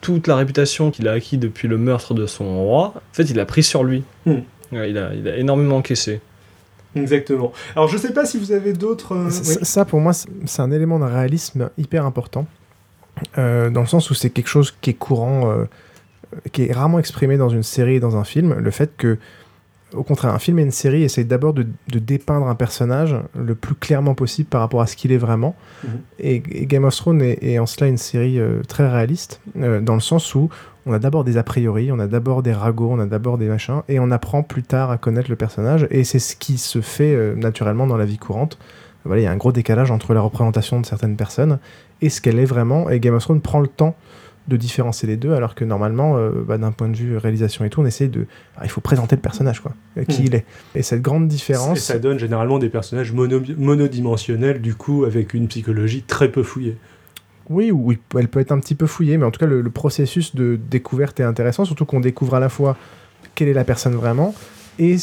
[0.00, 3.38] toute la réputation qu'il a acquis depuis le meurtre de son roi, en fait, il
[3.40, 4.02] a pris sur lui.
[4.26, 4.38] Hmm.
[4.72, 6.20] Ouais, il, a, il a énormément encaissé.
[6.96, 7.52] Exactement.
[7.76, 9.14] Alors je sais pas si vous avez d'autres.
[9.14, 9.54] euh, Ça- oui.
[9.60, 12.46] ça, ça, pour moi, c'est c'est un élément de réalisme hyper important.
[13.36, 15.64] Euh, dans le sens où c'est quelque chose qui est courant, euh,
[16.52, 18.54] qui est rarement exprimé dans une série et dans un film.
[18.54, 19.18] Le fait que,
[19.94, 23.54] au contraire, un film et une série essayent d'abord de, de dépeindre un personnage le
[23.54, 25.54] plus clairement possible par rapport à ce qu'il est vraiment.
[25.84, 25.90] Mhm.
[26.20, 29.80] Et, et Game of Thrones est, est en cela une série euh, très réaliste, euh,
[29.80, 30.50] dans le sens où
[30.86, 33.46] on a d'abord des a priori, on a d'abord des ragots, on a d'abord des
[33.46, 36.80] machins, et on apprend plus tard à connaître le personnage, et c'est ce qui se
[36.80, 38.58] fait euh, naturellement dans la vie courante.
[39.04, 41.58] Voilà, il y a un gros décalage entre la représentation de certaines personnes
[42.00, 43.96] et ce qu'elle est vraiment, et Game of Thrones prend le temps
[44.48, 47.70] de différencier les deux, alors que normalement, euh, bah, d'un point de vue réalisation et
[47.70, 48.26] tout, on essaie de...
[48.64, 50.26] il faut présenter le personnage, quoi, euh, qui Mhm.
[50.26, 50.44] il est.
[50.74, 51.78] Et cette grande Et différence...
[51.80, 56.76] ça donne généralement des personnages mono- monodimensionnels, du coup, avec une psychologie très peu fouillée.
[57.50, 59.46] Oui, ou il peut- elle peut être un petit peu fouillée, mais en tout cas,
[59.46, 62.76] le, le processus de découverte est intéressant, surtout qu'on découvre à la fois
[63.34, 64.34] quelle est la personne vraiment
[64.78, 64.96] et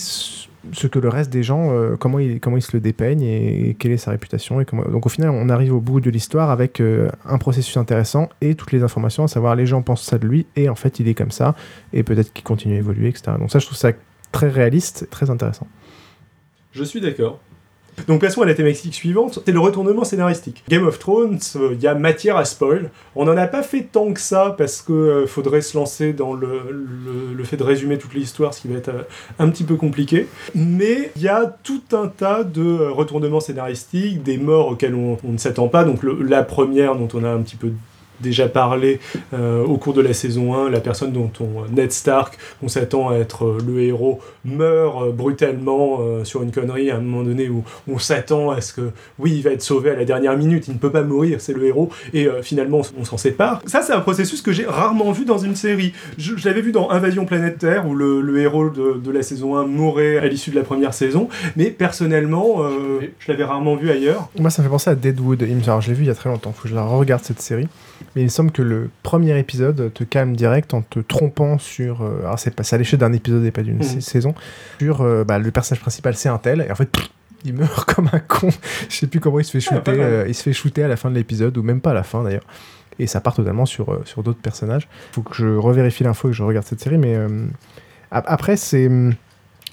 [0.71, 3.75] ce que le reste des gens, euh, comment, ils, comment ils se le dépeignent et,
[3.79, 4.61] quelle est sa réputation.
[4.61, 4.83] Et comment...
[4.83, 8.55] Donc au final, on arrive au bout de l'histoire avec euh, un processus intéressant et
[8.55, 11.07] toutes les informations, à savoir les gens pensent ça de lui et en fait il
[11.07, 11.55] est comme ça
[11.93, 13.33] et peut-être qu'il continue à évoluer, etc.
[13.39, 13.91] Donc ça, je trouve ça
[14.31, 15.67] très réaliste, très intéressant.
[16.71, 17.39] Je suis d'accord.
[18.07, 20.63] Donc passons à la thématique suivante, c'est le retournement scénaristique.
[20.69, 22.91] Game of Thrones, euh, il y a matière à spoil.
[23.15, 26.33] On n'en a pas fait tant que ça parce que euh, faudrait se lancer dans
[26.33, 29.03] le, fait de résumer toute l'histoire, ce qui va être euh,
[29.39, 30.27] un petit peu compliqué.
[30.53, 35.17] Mais il y a tout un tas de euh, retournements scénaristiques, des morts auxquels on,
[35.23, 35.83] ne s'attend pas.
[35.83, 37.71] Donc la première dont on a un petit peu
[38.21, 38.99] déjà parlé
[39.33, 43.09] euh, au cours de la saison 1, la personne dont on, Ned Stark, qu'on s'attend
[43.09, 47.23] à être euh, le héros, meurt euh, brutalement euh, sur une connerie à un moment
[47.23, 50.37] donné où on s'attend à ce que, oui, il va être sauvé à la dernière
[50.37, 53.61] minute, il ne peut pas mourir, c'est le héros, et euh, finalement on s'en sépare.
[53.65, 55.93] Ça, c'est un processus que j'ai rarement vu dans une série.
[56.17, 59.55] Je, je l'avais vu dans Invasion planétaire, où le, le héros de, de la saison
[59.57, 63.89] 1 mourait à l'issue de la première saison, mais personnellement, euh, je l'avais rarement vu
[63.91, 64.29] ailleurs.
[64.39, 65.41] Moi, ça me fait penser à Deadwood.
[65.47, 66.83] Il me- Alors, je l'ai vu il y a très longtemps, faut que je la
[66.83, 67.67] regarde cette série.
[68.15, 72.01] Mais il me semble que le premier épisode te calme direct en te trompant sur.
[72.01, 73.83] euh, alors, c'est pas à l'échelle d'un épisode et pas d'une Mhm.
[73.83, 74.33] sa- saison.
[74.79, 76.65] Sur euh, bah, le personnage principal, c'est un tel.
[76.67, 77.09] Et en fait, pff,
[77.43, 78.49] il meurt comme un con.
[78.89, 79.97] Je sais plus comment il se fait Ah, shooter.
[80.01, 82.03] euh, il se fait shooter à la fin de l'épisode, ou même pas à la
[82.03, 82.45] fin d'ailleurs.
[82.99, 84.87] Et ça part totalement sur, euh, sur d'autres personnages.
[85.11, 87.27] Faut que je revérifie l'info et que je regarde cette série, mais euh,
[88.11, 89.13] ap- après, c'est hum,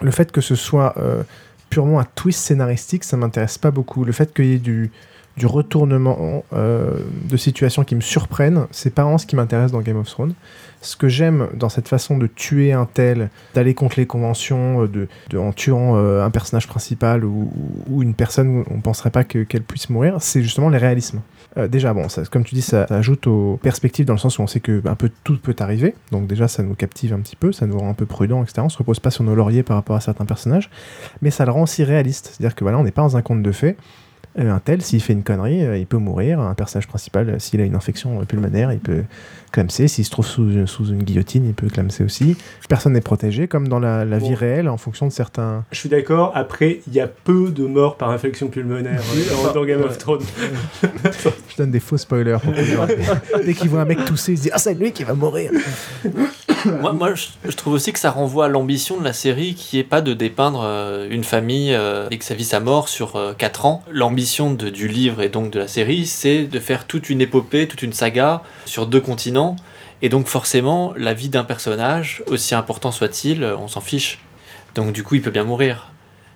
[0.01, 0.97] le fait que ce soit
[1.71, 4.05] purement un twist scénaristique, ça m'intéresse pas beaucoup.
[4.05, 4.91] Le fait qu'il y ait du,
[5.37, 6.99] du retournement euh,
[7.31, 10.35] de situations qui me surprennent, c'est pas vraiment ce qui m'intéresse dans Game of Thrones.
[10.83, 14.89] Ce que j'aime dans cette façon de tuer un tel, d'aller contre les conventions, euh,
[14.89, 17.51] de, de- en tuant euh, un personnage principal ou,
[18.03, 21.21] une personne où on penserait pas que- qu'elle puisse mourir, c'est justement les réalismes.
[21.69, 24.43] Déjà, bon, ça, comme tu dis, ça, ça ajoute aux perspectives dans le sens où
[24.43, 25.95] on sait que un peu tout peut arriver.
[26.11, 28.63] Donc déjà, ça nous captive un petit peu, ça nous rend un peu prudent, etc.
[28.65, 30.71] On se repose pas sur nos lauriers par rapport à certains personnages,
[31.21, 32.33] mais ça le rend aussi réaliste.
[32.35, 33.77] C'est-à-dire que voilà, on n'est pas dans un conte de fées.
[34.39, 36.41] Euh, un tel, s'il fait une connerie, euh, il peut mourir.
[36.41, 39.05] Un personnage principal, euh, s'il a une infection pulmonaire, il peut
[39.51, 39.89] clamser.
[39.89, 42.37] S'il se trouve sous, sous une guillotine, il peut clamser aussi.
[42.69, 44.29] Personne n'est protégé, comme dans la, la Bon.
[44.29, 45.65] vie réelle, en fonction de certains.
[45.71, 46.33] Je suis d'accord.
[46.35, 49.03] Après, il y a peu de morts par infection pulmonaire
[49.55, 49.87] dans, Game ouais.
[49.87, 50.23] of Thrones.
[51.49, 52.39] Je donne des faux spoilers.
[52.43, 52.53] pour
[53.45, 55.51] Dès qu'ils voient un mec tousser, ils se disent Ah, c'est lui qui va mourir.
[56.81, 59.79] Moi, moi je, je trouve aussi que ça renvoie à l'ambition de la série qui
[59.79, 63.21] est pas de dépeindre euh, une famille euh, et que ça vit sa mort sur
[63.37, 63.83] 4 ans.
[63.91, 64.22] L'ambition
[64.71, 67.93] du livre et donc de la série, c'est de faire toute une épopée, toute une
[67.93, 69.57] saga sur deux continents.
[70.01, 74.19] Et donc forcément, la vie d'un personnage, aussi important soit-il, on s'en fiche.
[74.75, 75.92] Donc du coup, il peut bien mourir.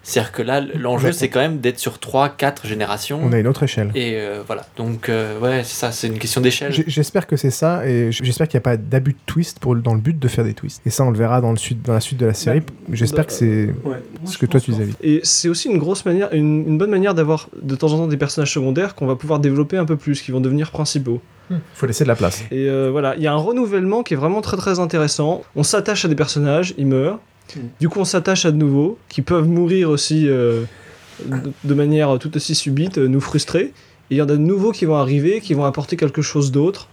[0.07, 3.21] C'est-à-dire que là, l'enjeu, c'est quand même d'être sur 3-4 générations.
[3.25, 3.90] On a une autre échelle.
[3.97, 4.64] Et euh, voilà.
[4.77, 6.73] Donc, euh, ouais, c'est ça, c'est une question d'échelle.
[6.87, 9.95] J'espère que c'est ça et j'espère qu'il n'y a pas d'abus de twist pour, dans
[9.95, 10.81] le but de faire des twists.
[10.87, 12.62] Et ça, on le verra dans, le suite, dans la suite de la série.
[12.92, 13.97] J'espère bah, que c'est Ouais.
[14.25, 14.87] ce que toi tu disais.
[15.03, 18.07] Et c'est aussi une grosse manière, une, une bonne manière d'avoir de temps en temps
[18.07, 21.21] des personnages secondaires qu'on va pouvoir développer un peu plus, qui vont devenir principaux.
[21.51, 22.45] Il faut laisser de la place.
[22.53, 25.42] Et euh, voilà, il y a un renouvellement qui est vraiment très très intéressant.
[25.57, 27.19] On s'attache à des personnages, ils meurent.
[27.54, 27.61] Mm.
[27.80, 30.64] Du coup, on s'attache à de nouveaux, qui peuvent mourir aussi euh,
[31.24, 33.72] de, de manière tout aussi subite, euh, nous frustrer.
[34.11, 36.52] Et il y en a de nouveaux qui vont arriver, qui vont apporter quelque chose
[36.52, 36.88] d'autre,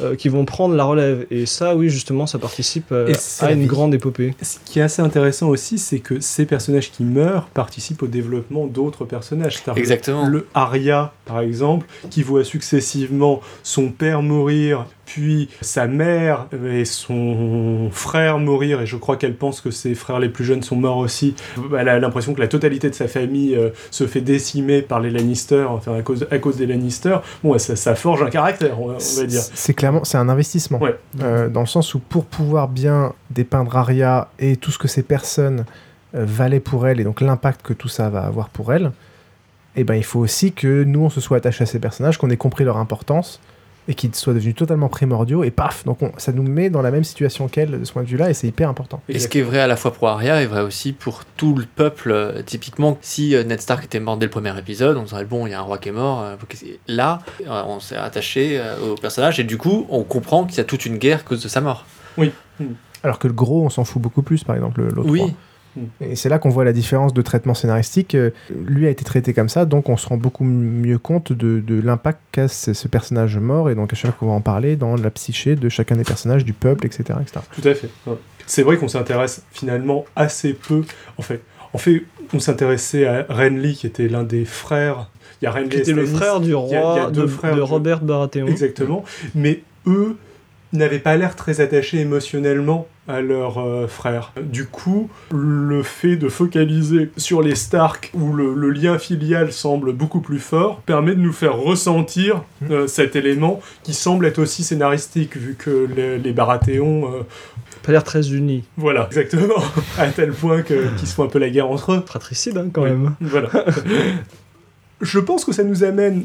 [0.00, 1.24] euh, qui vont prendre la relève.
[1.30, 3.66] Et ça, oui, justement, ça participe euh, à une vie.
[3.66, 4.34] grande épopée.
[4.42, 8.66] Ce qui est assez intéressant aussi, c'est que ces personnages qui meurent participent au développement
[8.66, 9.62] d'autres personnages.
[9.76, 10.26] Exactement.
[10.26, 17.88] Le Arya, par exemple, qui voit successivement son père mourir, puis sa mère et son
[17.92, 20.98] frère mourir, et je crois qu'elle pense que ses frères les plus jeunes sont morts
[20.98, 21.34] aussi.
[21.78, 25.10] Elle a l'impression que la totalité de sa famille euh, se fait décimer par les
[25.10, 27.16] Lannister, enfin à cause, à cause des Lannister.
[27.42, 29.40] Bon, ça, ça forge un caractère, on, va- on va dire.
[29.40, 30.78] C'est c'est clairement c'est un investissement.
[30.80, 30.96] Ouais.
[31.22, 35.02] Euh, dans le sens où pour pouvoir bien dépeindre Arya et tout ce que ces
[35.02, 35.64] personnes
[36.14, 38.90] euh, valaient pour elle et donc l'impact que tout ça va avoir pour elle,
[39.76, 42.30] eh ben, il faut aussi que nous on se soit attaché à ces personnages, qu'on
[42.30, 43.40] ait compris leur importance
[43.88, 46.90] et qu'ils soient devenus totalement primordiaux et paf donc on- ça nous met dans la
[46.90, 49.00] même situation qu'elle de ce point de vue là et c'est hyper important.
[49.08, 51.54] Et ce qui est vrai à la fois pour Arya est vrai aussi pour tout
[51.54, 52.10] le peuple.
[52.10, 55.46] Euh, Typiquement, si euh, Ned Stark était mort dès le premier épisode, on dirait bon,
[55.46, 56.22] il y a un roi qui est mort.
[56.22, 60.44] euh, qui- Là, euh, on s'est attaché euh, au personnage et du coup, on comprend
[60.44, 61.84] qu'il y a toute une guerre à cause de sa mort.
[63.02, 65.30] Alors que le gros on s'en fout beaucoup plus par exemple le- l'autre Oui, roi.
[66.00, 68.14] Et c'est là qu'on voit la différence de traitement scénaristique.
[68.14, 68.30] Euh,
[68.66, 71.80] Lui a été traité comme ça, donc on se rend beaucoup mieux compte de, de
[71.80, 74.76] l'impact qu'a ce, ce personnage mort, et donc à chaque fois qu'on va en parler
[74.76, 77.04] dans la psyché de chacun des personnages, du peuple, etc.
[77.20, 77.40] etc.
[77.60, 77.88] Tout à fait.
[78.06, 78.16] ouais.
[78.46, 80.82] C'est vrai qu'on s'intéresse finalement assez peu.
[81.18, 81.40] En fait,
[81.72, 85.10] en fait on s'intéressait à Renly, qui était l'un des frères.
[85.42, 86.80] Il y a Renly Qui était le frère du il y a- il y a
[87.02, 88.46] roi deux de, frères de du- Robert Baratheon.
[88.46, 89.04] Exactement.
[89.34, 90.16] Mais eux
[90.76, 94.32] n'avaient pas l'air très attachés émotionnellement à leur euh, frère.
[94.42, 99.92] Du coup, le fait de focaliser sur les Stark, où le, le lien filial semble
[99.92, 104.64] beaucoup plus fort, permet de nous faire ressentir euh, cet élément qui semble être aussi
[104.64, 107.12] scénaristique, vu que les, les Baratheons...
[107.14, 107.22] euh,
[107.84, 108.64] Pas l'air très uni.
[108.76, 109.62] voilà, exactement,
[109.98, 112.02] à tel point qu'ils se font un peu la guerre entre eux.
[112.06, 112.90] Fratricide, hein, quand Oui.
[112.90, 113.14] même.
[113.20, 113.50] Voilà.
[115.00, 116.24] Je pense que ça nous amène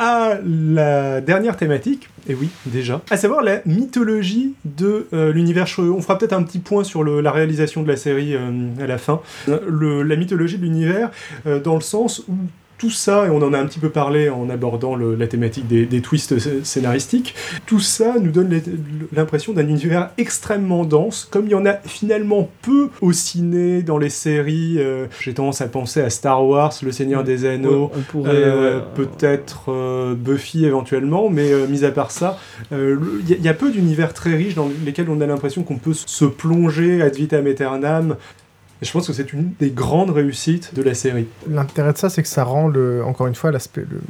[0.00, 5.66] à la dernière thématique, et oui, déjà, à savoir la mythologie de euh, l'univers.
[5.78, 8.50] On fera peut-être un petit point sur la réalisation de la série euh,
[8.82, 9.20] à la fin.
[9.46, 11.10] Le- la mythologie de l'univers,
[11.46, 12.34] euh, dans le sens où
[12.80, 15.68] tout ça, et on en a un petit peu parlé en abordant le- la thématique
[15.68, 17.34] des, des twists scé- scénaristiques,
[17.66, 18.58] tout ça nous donne
[19.12, 23.98] l'impression d'un univers extrêmement dense, comme il y en a finalement peu au ciné, dans
[23.98, 24.76] les séries.
[24.78, 27.90] euh, J'ai tendance à penser à Star Wars, Le Seigneur des Anneaux.
[28.26, 32.38] euh, ouais, peut-être euh, Buffy éventuellement, mais mis à part ça,
[32.72, 35.92] il y, y a peu d'univers très riches dans lesquels on a l'impression qu'on peut
[35.94, 38.16] se plonger ad vitam aeternam.
[38.82, 41.26] Et je pense que c'est une des grandes réussites de la série.
[41.48, 43.50] L'intérêt de ça, c'est que ça rend, le, encore une fois,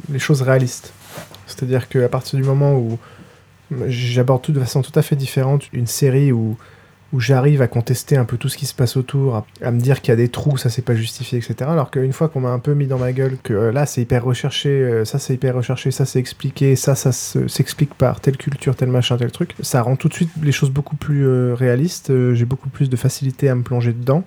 [0.09, 0.93] les choses réalistes.
[1.45, 2.97] C'est-à-dire qu'à partir du moment où
[3.87, 6.57] j'aborde tout de façon tout à fait différente une série où
[7.13, 10.01] où j'arrive à contester un peu tout ce qui se passe autour, à, me dire
[10.01, 11.69] qu'il y a des trous, ça c'est pas justifié, etc.
[11.69, 14.01] Alors qu'une fois qu'on m'a un peu mis dans ma gueule que euh, là c'est
[14.01, 18.21] hyper recherché, euh, ça c'est hyper recherché, ça c'est expliqué, ça ça se- s'explique par
[18.21, 21.27] telle culture, tel machin, tel truc, ça rend tout de suite les choses beaucoup plus
[21.27, 22.13] euh, réalistes.
[22.33, 24.23] J'ai beaucoup plus de facilité à me plonger dedans.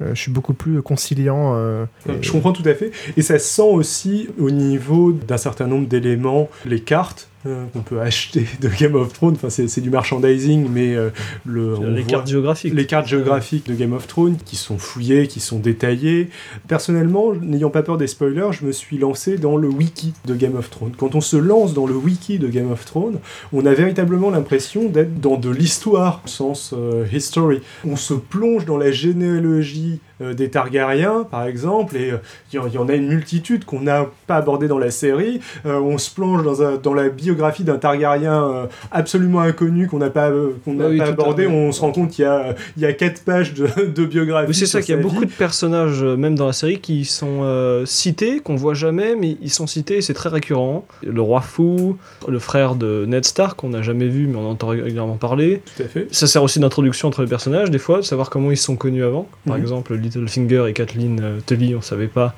[0.00, 1.54] Euh, je suis beaucoup plus conciliant.
[1.56, 2.92] euh, et- Je comprends tout à fait.
[3.16, 7.80] Et ça se sent aussi au niveau d'un certain nombre d'éléments, les cartes euh, qu'on
[7.80, 9.34] peut acheter de Game of Thrones.
[9.34, 11.10] Enfin, c'est du merchandising, mais euh,
[11.44, 12.74] le, les cartes géographiques.
[12.74, 16.28] les cartes géographiques de Game of Thrones qui sont fouillées, qui sont détaillées.
[16.66, 20.56] Personnellement, n'ayant pas peur des spoilers, je me suis lancé dans le wiki de Game
[20.56, 20.92] of Thrones.
[20.96, 23.18] Quand on se lance dans le wiki de Game of Thrones,
[23.52, 27.60] on a véritablement l'impression d'être dans de l'histoire, au sens euh, history.
[27.84, 32.16] On se plonge dans la généalogie euh, des Targaryens, par exemple, et euh,
[32.52, 34.90] il y, en- il y en a une multitude qu'on n'a pas abordé dans la
[34.90, 35.40] série.
[35.66, 39.98] Euh, on se plonge dans, un- dans la biographie d'un Targaryen euh, absolument inconnu qu'on
[39.98, 41.46] n'a pas, euh, qu'on n'a Ah oui, pas abordé.
[41.46, 44.54] On se rend compte qu'il y a, il y a quatre pages de, de biographie.
[44.54, 47.40] C'est ça qu'il y a beaucoup de personnages, euh, même dans la série, qui sont
[47.42, 50.86] euh, cités, qu'on voit jamais, mais ils sont cités et c'est très récurrent.
[51.02, 54.68] Le roi fou, le frère de Ned Stark, qu'on n'a jamais vu, mais on entend
[54.68, 55.62] régulièrement parler.
[55.76, 56.08] Tout à fait.
[56.10, 58.76] Ça sert aussi d'introduction entre les personnages, des fois, de savoir comment ils se sont
[58.76, 59.26] connus avant.
[59.46, 59.62] Par Mhm.
[59.62, 62.34] exemple, Littlefinger et Kathleen euh, Tully, on savait pas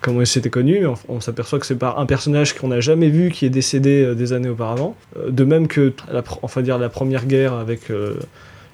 [0.00, 0.86] comment ils s'étaient connus.
[0.86, 4.02] On, on s'aperçoit que c'est par un personnage qu'on n'a jamais vu qui est décédé
[4.04, 4.94] euh, des années auparavant.
[5.16, 7.90] Euh, de même que la, enfin dire la première guerre avec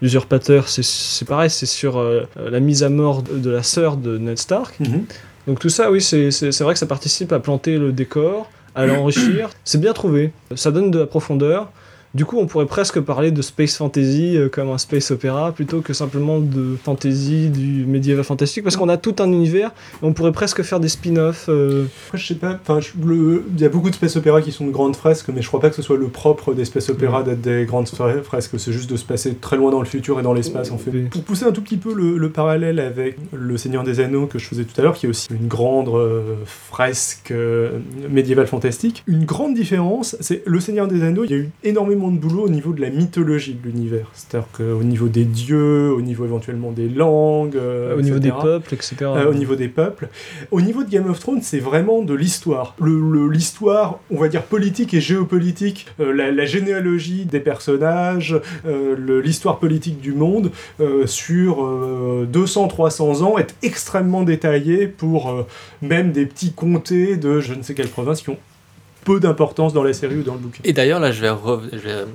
[0.02, 4.18] l'usurpateur, c'est- pareil, c'est sur euh, la mise à mort de, de la sœur de
[4.18, 4.78] Ned Stark.
[4.80, 5.04] Mhm.
[5.46, 9.50] Donc tout ça, oui, c'est vrai que ça participe à planter le décor, à l'enrichir.
[9.64, 10.32] C'est bien trouvé.
[10.56, 11.70] Ça donne de la profondeur.
[12.14, 15.81] Du coup, on pourrait presque parler de space fantasy euh, comme un space opéra plutôt
[15.81, 20.12] que simplement de fantasy du médiéval fantastique parce qu'on a tout un univers et on
[20.12, 21.46] pourrait presque faire des spin-offs.
[21.48, 24.70] euh, je sais pas, enfin, il y a beaucoup de space opéra qui sont de
[24.70, 27.40] grandes fresques, mais je crois pas que ce soit le propre des space opéra d'être
[27.40, 28.59] des grandes fre- fresques.
[28.59, 30.92] C'est juste de se passer très loin dans le futur et dans l'espace, en fait.
[31.11, 34.38] Pour pousser un tout petit peu le, le parallèle avec Le Seigneur des Anneaux que
[34.38, 39.03] je faisais tout à l'heure, qui est aussi une grande euh, fresque euh, médiévale fantastique,
[39.09, 42.42] une grande différence, c'est Le Seigneur des Anneaux, il y a eu énormément de boulot
[42.44, 44.10] au niveau de la mythologie de l'univers.
[44.14, 48.74] C'est-à-dire qu'au niveau des dieux, au niveau éventuellement des langues, euh, au niveau des peuples,
[48.74, 48.96] etc.
[49.02, 50.08] Euh, au niveau des peuples.
[50.50, 52.74] Au niveau de Game of Thrones, c'est vraiment de l'histoire.
[52.80, 58.40] Le- le- L'histoire, on va dire politique et géopolitique, euh, la, la généalogie des personnages,
[58.66, 60.50] euh, le- l'histoire politique du monde,
[61.06, 61.64] sur
[62.32, 65.46] 200-300 ans, est extrêmement détaillée pour
[65.82, 68.38] même des petits comtés de je ne sais quelle province qui ont
[69.04, 70.60] peu d'importance dans la série ou dans le bouquin.
[70.64, 71.30] Et d'ailleurs, là, je vais,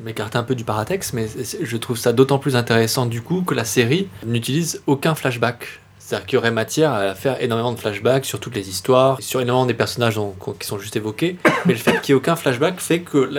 [0.04, 1.28] m'écarter un peu du paratex, mais
[1.62, 5.80] je trouve ça d'autant plus intéressant du coup que la série n'utilise aucun flashback.
[6.00, 9.42] C'est-à-dire qu'il y aurait matière à faire énormément de flashbacks sur toutes les histoires, sur
[9.42, 11.38] énormément des personnages dont- qui sont juste évoqués.
[11.68, 13.30] Mais le fait qu'il n'y ait aucun flashback fait que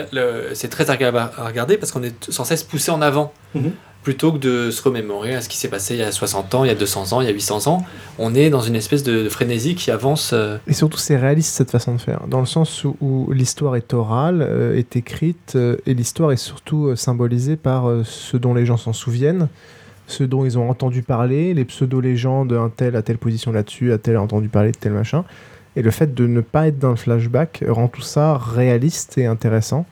[0.53, 3.33] c'est très agréable à à regarder parce qu'on est sans cesse poussé en avant.
[3.55, 3.71] Mhm.
[4.03, 6.63] Plutôt que de se remémorer à ce qui s'est passé il y a 60 ans,
[6.63, 7.85] il y a 200 ans, il y a 800 ans,
[8.17, 10.31] on est dans une espèce de, frénésie qui avance.
[10.33, 13.93] euh, Et surtout, c'est réaliste cette façon de faire, dans le sens où, l'histoire est
[13.93, 18.77] orale, euh, est écrite, euh, et l'histoire est surtout symbolisée par ce dont les gens
[18.77, 19.47] s'en souviennent,
[20.07, 23.97] ce dont ils ont entendu parler, les pseudo-légendes, un tel a telle position là-dessus, un
[23.97, 25.23] tel a entendu parler de tel machin.
[25.75, 29.25] Et le fait de ne pas être dans le flashback rend tout ça réaliste et
[29.25, 29.85] intéressant,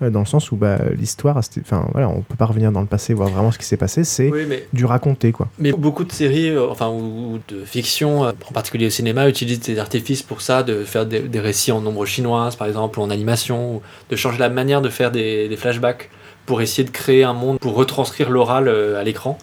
[0.00, 3.14] dans le sens où bah, l'histoire, enfin voilà, on peut pas revenir dans le passé,
[3.14, 5.48] voir vraiment ce qui s'est passé, c'est Oui, mais du raconter quoi.
[5.58, 9.28] Mais beaucoup de séries, euh, enfin, ou, ou de fiction, euh, en particulier au cinéma,
[9.28, 12.98] utilisent des artifices pour ça, de faire des, des récits en nombre chinoise, par exemple,
[12.98, 16.10] ou en animation, ou de changer la manière de faire des, des flashbacks
[16.46, 19.38] pour essayer de créer un monde, pour retranscrire l'oral euh, à l'écran.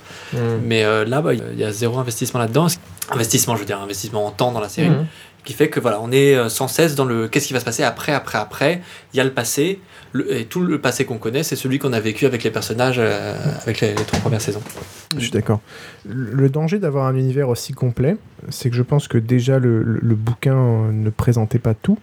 [0.64, 2.68] Mais euh, là, bah, il y a zéro investissement là-dedans.
[3.10, 5.06] Investissement, je veux dire, investissement en temps dans la série, Mhm.
[5.44, 7.66] Qui fait que voilà, on est euh, sans cesse dans le qu'est-ce qui va se
[7.66, 8.82] passer après, après, après.
[9.14, 9.80] Il y a le passé,
[10.30, 13.36] et tout le passé qu'on connaît, c'est celui qu'on a vécu avec les personnages, euh,
[13.62, 14.62] avec les, trois premières saisons.
[15.16, 15.62] Je suis d'accord.
[16.06, 18.18] Le danger d'avoir un univers aussi complet,
[18.50, 21.98] c'est que je pense que déjà le, le- bouquin euh, ne présentait pas tout.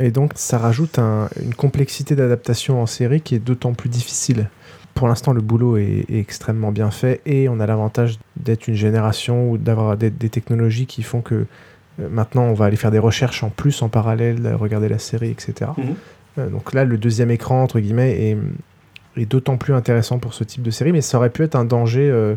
[0.00, 4.48] Et donc ça rajoute un- une complexité d'adaptation en série qui est d'autant plus difficile.
[4.96, 9.50] Pour l'instant, le boulot est, extrêmement bien fait et on a l'avantage d'être une génération
[9.50, 11.44] ou d'avoir des, technologies qui font que
[11.98, 15.70] maintenant on va aller faire des recherches en plus en parallèle, regarder la série, etc.
[15.76, 15.84] Mhm.
[16.38, 18.36] Euh, donc là, le deuxième écran, entre guillemets, est,
[19.16, 21.64] est d'autant plus intéressant pour ce type de série, mais ça aurait pu être un
[21.64, 22.34] danger, euh,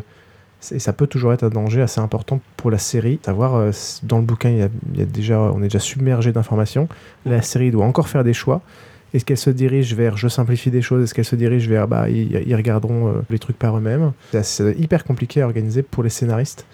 [0.72, 3.18] et ça peut toujours être un danger assez important pour la série.
[3.24, 3.70] Savoir, euh,
[4.02, 6.88] dans le bouquin, il y a, il y a déjà, on est déjà submergé d'informations.
[7.26, 8.62] La série doit encore faire des choix.
[9.12, 12.08] Est-ce qu'elle se dirige vers je simplifie des choses Est-ce qu'elle se dirige vers bah,
[12.08, 14.12] ils, ils regarderont euh, les trucs par eux-mêmes?
[14.42, 16.64] C'est hyper compliqué à organiser pour les scénaristes.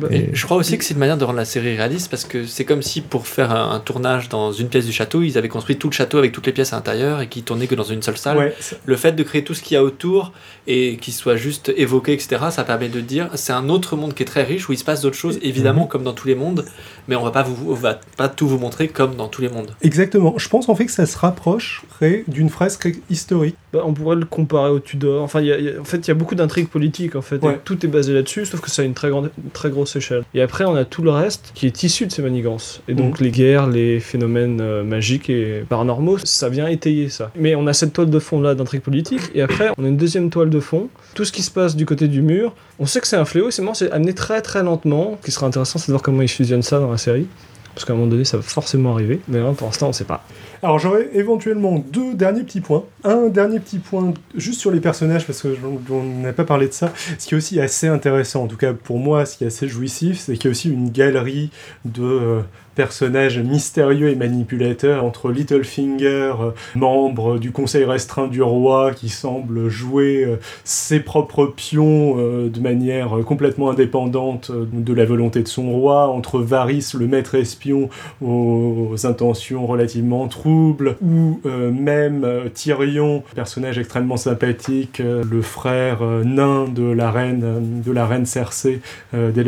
[0.00, 2.24] Bah, Et je crois aussi que c'est une manière de rendre la série réaliste parce
[2.24, 5.38] que c'est comme si pour faire un, un tournage dans une pièce du château, ils
[5.38, 7.76] avaient construit tout le château avec toutes les pièces à l'intérieur et qu'ils tournaient que
[7.76, 8.36] dans une seule salle.
[8.38, 8.54] Ouais,
[8.84, 10.32] Le fait de créer tout ce qu'il y a autour
[10.66, 14.22] et qu'il soit juste évoqué, etc., ça permet de dire c'est un autre monde qui
[14.24, 16.64] est très riche où il se passe d'autres choses, évidemment, comme dans tous les mondes,
[17.06, 19.48] mais on va pas, vous, on va pas tout vous montrer comme dans tous les
[19.48, 19.70] mondes.
[19.82, 20.34] Exactement.
[20.38, 23.56] Je pense en fait que ça se rapprocherait d'une fresque historique.
[23.72, 25.22] Bah, on pourrait le comparer au Tudor.
[25.22, 27.16] Enfin, il y a- il y a- en fait, il y a beaucoup d'intrigues politiques,
[27.16, 27.36] en fait.
[27.36, 27.60] et Ouais.
[27.64, 30.24] tout est basé là-dessus, sauf que ça a une très, grande, très grosse échelle.
[30.34, 32.82] Et après, on a tout le reste qui est issu de ces manigances.
[32.88, 37.30] Et donc, les guerres, les phénomènes euh, magiques et paranormaux, ça vient étayer ça.
[37.36, 40.30] Mais on a cette toile de fond-là d'intrigue politique, et après, on a une deuxième
[40.30, 40.88] toile de fond.
[41.14, 43.50] Tout ce qui se passe du côté du mur, on sait que c'est un fléau,
[43.50, 45.18] c'est marrant, c'est amené très très lentement.
[45.20, 47.26] Ce qui sera intéressant, c'est de voir comment ils fusionnent ça dans la série.
[47.74, 49.20] Parce qu'à un moment donné, ça va forcément arriver.
[49.26, 50.24] Mais là, pour l'instant, on sait pas.
[50.64, 52.84] Alors j'aurais éventuellement deux derniers petits points.
[53.04, 56.68] Un dernier petit point juste sur les personnages parce que j'en- on n'a pas parlé
[56.68, 56.90] de ça.
[57.18, 59.68] Ce qui est aussi assez intéressant, en tout cas pour moi, ce qui est assez
[59.68, 61.50] jouissif, c'est qu'il y a aussi une galerie
[61.84, 62.40] de euh,
[62.74, 69.68] personnages mystérieux et manipulateurs entre Littlefinger, euh, membre du conseil restreint du roi qui semble
[69.68, 75.70] jouer euh, ses propres pions euh, de manière complètement indépendante de la volonté de son
[75.72, 77.88] roi, entre Varys, le maître espion,
[78.22, 87.10] aux intentions relativement troubles, ou même Tyrion, personnage extrêmement sympathique, le frère nain de la
[87.10, 88.80] reine, de la reine Cersei
[89.12, 89.44] des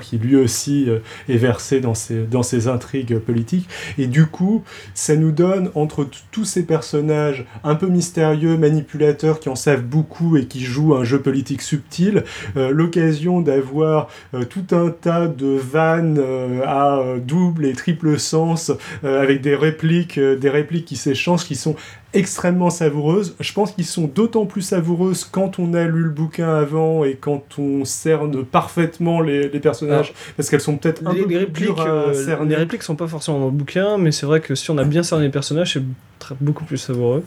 [0.00, 0.88] qui lui aussi
[1.28, 1.94] est versé dans
[2.30, 3.68] dans intrigues politiques.
[3.98, 4.62] Et du coup,
[4.94, 10.36] ça nous donne entre tous ces personnages un peu mystérieux, manipulateurs, qui en savent beaucoup
[10.36, 12.24] et qui jouent un jeu politique subtil,
[12.56, 18.72] euh, l'occasion d'avoir euh, tout un tas de vannes euh, à double et triple sens
[19.02, 21.76] avec des répliques, des répliques qui s'échangent, qui sont
[22.12, 23.34] extrêmement savoureuses.
[23.40, 27.14] Je pense qu'ils sont d'autant plus savoureuses quand on a lu le bouquin avant et
[27.14, 31.46] quand on cerne parfaitement les, les personnages, parce qu'elles sont peut-être un les, peu les
[31.46, 34.40] plus répliques, à euh, les répliques sont pas forcément dans le bouquin, mais c'est vrai
[34.40, 37.22] que si on a bien cerné les personnages, c'est beaucoup plus savoureux.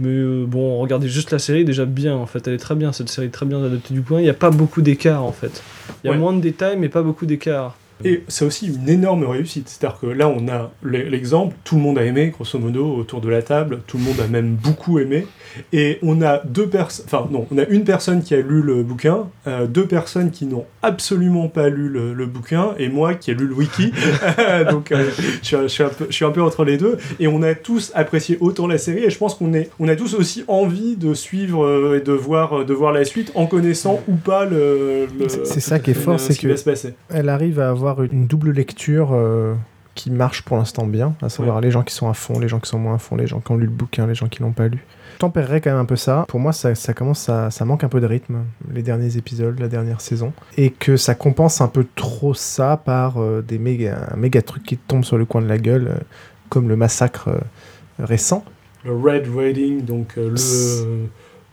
[0.00, 2.92] Mais euh, bon, regardez juste la série, déjà bien en fait, elle est très bien,
[2.92, 4.20] cette série est très bien adaptée du point.
[4.20, 5.60] Il n'y a pas beaucoup d'écart en fait.
[6.02, 6.18] Il y a Ouais.
[6.18, 7.76] moins de détails, mais pas beaucoup d'écart.
[8.04, 9.68] Et c'est aussi une énorme réussite.
[9.68, 13.20] C'est-à-dire que là, on a l'e- l'exemple, tout le monde a aimé, grosso modo, autour
[13.20, 15.26] de la table, tout le monde a même beaucoup aimé.
[15.72, 18.82] Et on a deux personnes, enfin non, on a une personne qui a lu le
[18.82, 23.30] bouquin, euh, deux personnes qui n'ont absolument pas lu le, le bouquin, et moi qui
[23.30, 23.92] ai lu le wiki.
[24.70, 25.08] Donc euh,
[25.42, 26.98] je, suis, un- je suis un peu, je suis un peu entre les deux.
[27.20, 29.96] Et on a tous apprécié autant la série, et je pense qu'on est, on a
[29.96, 34.00] tous aussi envie de suivre euh, et de voir, de voir la suite en connaissant
[34.08, 35.06] ou pas le.
[35.18, 36.94] le- C'est- ça qui est fort, c'est ce qui que- va se passer.
[37.10, 39.54] Elle arrive à avoir une double lecture euh,
[39.98, 42.60] qui marche pour l'instant bien, à savoir les gens qui sont à fond, les gens
[42.60, 44.42] qui sont moins à fond, les gens qui ont lu le bouquin, les gens qui
[44.42, 44.84] l'ont pas lu.
[45.14, 46.24] Je tempérerais quand même un peu ça.
[46.28, 49.58] Pour moi, ça, ça commence à, ça manque un peu de rythme, les derniers épisodes,
[49.58, 50.32] la dernière saison.
[50.56, 54.62] Et que ça compense un peu trop ça par euh, des méga, un méga trucs
[54.62, 55.98] qui tombent sur le coin de la gueule, euh,
[56.48, 57.30] comme le massacre
[57.98, 58.44] récent.
[58.84, 60.36] le Red Wedding, donc le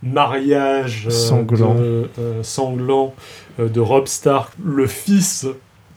[0.03, 1.73] mariage Sanglant.
[1.73, 2.09] de,
[2.43, 3.15] sanglant
[3.57, 5.47] de Rob Stark, le fils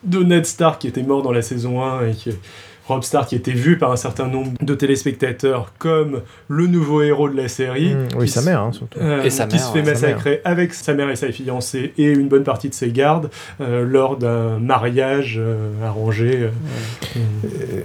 [0.08, 2.30] de Ned Stark qui était mort dans la saison 1 et qui
[2.86, 7.28] Rob Stark qui était vu par un certain nombre de téléspectateurs comme le nouveau héros
[7.28, 7.94] de la série.
[7.94, 8.98] Mmh, oui, sa mère, hein, surtout.
[8.98, 11.30] euh, Et sa qui mère, se fait ouais, sa massacrer avec sa mère et sa
[11.30, 13.28] fiancée et une bonne partie de ses gardes
[13.60, 16.44] euh, lors d'un mariage euh, arrangé.
[16.44, 16.48] euh,
[17.16, 17.82] Euh,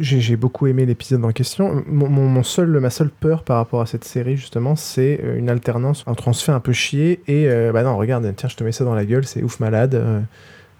[0.00, 1.82] J'ai j'ai beaucoup aimé l'épisode en question.
[1.86, 5.48] Mon, mon- mon seul, ma seule peur par rapport à cette série, justement, c'est une
[5.48, 8.56] alternance entre on se fait un peu chier et euh, bah non, regarde, tiens, je
[8.56, 9.94] te mets ça dans la gueule, c'est ouf malade.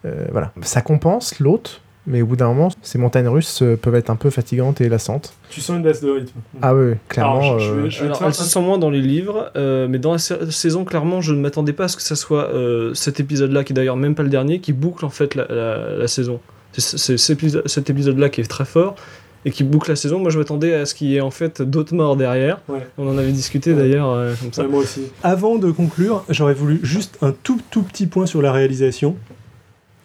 [0.05, 0.53] Euh, voilà.
[0.63, 4.17] Ça compense l'autre, mais au bout d'un moment, ces montagnes russes euh, peuvent être un
[4.17, 5.35] peu fatigantes et lassantes.
[5.51, 6.39] Tu sens une baisse de rythme.
[6.61, 7.41] Ah oui, clairement.
[7.41, 10.51] Alors, je- Alors, elle se sent moins dans les livres, euh, mais dans la sa-
[10.51, 13.73] saison, clairement, je ne m'attendais pas à ce que ça soit euh, cet épisode-là, qui
[13.73, 16.41] est d'ailleurs même pas le dernier, qui boucle en fait la, la- la saison.
[16.73, 18.97] C'est cet épisode- cet épisode-là qui est très fort
[19.45, 20.19] et qui boucle la saison.
[20.19, 22.61] Moi, je m'attendais à ce qu'il y ait en fait d'autres morts derrière.
[22.69, 22.87] Ouais.
[22.97, 23.77] On en avait discuté Ouais.
[23.77, 24.63] d'ailleurs euh, comme ça.
[24.63, 25.03] Ouais, moi aussi.
[25.23, 29.17] Avant de conclure, j'aurais voulu juste un tout tout petit point sur la réalisation.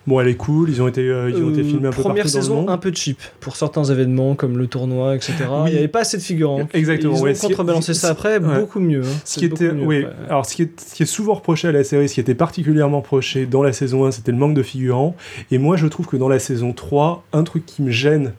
[0.07, 2.01] Bon, elle est cool, ils ont été, euh, ils ont été Euh, filmés un peu
[2.01, 2.69] Première partout dans le saison monde.
[2.69, 5.33] un peu cheap pour certains événements comme le tournoi, etc.
[5.49, 5.55] Oui.
[5.67, 6.67] Il n'y avait pas assez de figurants.
[6.73, 8.59] Exactement, Ils ont ouais, qui- contrebalancé ça après ouais.
[8.61, 9.01] beaucoup mieux.
[9.03, 9.17] hein.
[9.25, 10.15] Ce qui était, mieux oui, après.
[10.29, 12.35] alors ce qui, est, ce qui est souvent reproché à la série, ce qui était
[12.35, 15.15] particulièrement reproché dans la saison 1, c'était le manque de figurants.
[15.51, 18.31] Et moi, je trouve que dans la saison 3, un truc qui me gêne,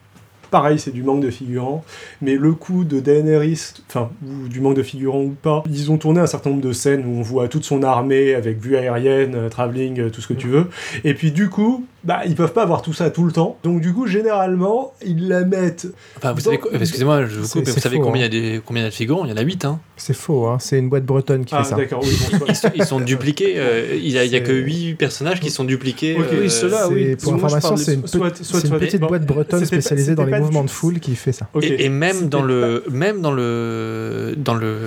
[0.49, 1.83] pareil, c'est du manque de figurants,
[2.21, 6.19] mais le coup de Daenerys, enfin, du manque de figurants ou pas, ils ont tourné
[6.19, 9.49] un certain nombre de scènes où on voit toute son armée avec vue aérienne, euh,
[9.49, 10.67] travelling, euh, tout ce que tu veux.
[11.03, 13.57] Et puis du coup, bah, ils peuvent pas avoir tout ça tout le temps.
[13.63, 15.87] Donc, du coup, généralement, ils la mettent.
[16.17, 18.39] Enfin, vous Dans- savez, excusez-moi, je vous coupe, mais vous savez faux, combien il hein.
[18.39, 19.25] y a des combien il y a de figurants?
[19.25, 19.79] Il y en a 8, hein.
[19.97, 20.57] C'est faux, hein.
[20.61, 21.75] c'est une boîte bretonne qui Ah, fait ça.
[21.75, 22.45] d'accord, oui, bon.
[22.47, 25.65] Ils sont, ils sont dupliqués, euh, il y a, que C'est- 8 personnages qui sont
[25.65, 26.15] dupliqués.
[26.17, 27.15] Ok, euh, oui, ceux-là, oui.
[27.17, 30.23] Pour Moi, information, c'est une, soit- une soit- petite bon, boîte bretonne pas- spécialisée dans
[30.23, 31.49] les mouvements du- de foule qui fait ça.
[31.53, 31.65] Ok.
[31.65, 34.77] Et, et même dans le même dans le dans le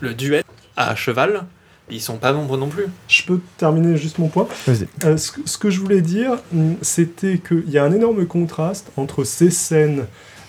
[0.00, 0.42] le duel
[0.76, 1.44] à cheval,
[1.90, 2.86] ils sont pas nombreux non plus.
[3.08, 4.88] Je peux terminer juste mon point Vas-y.
[5.04, 8.26] Euh, ce, que, ce que je voulais dire, hum, c'était qu'il y a un énorme
[8.26, 10.06] contraste entre ces scènes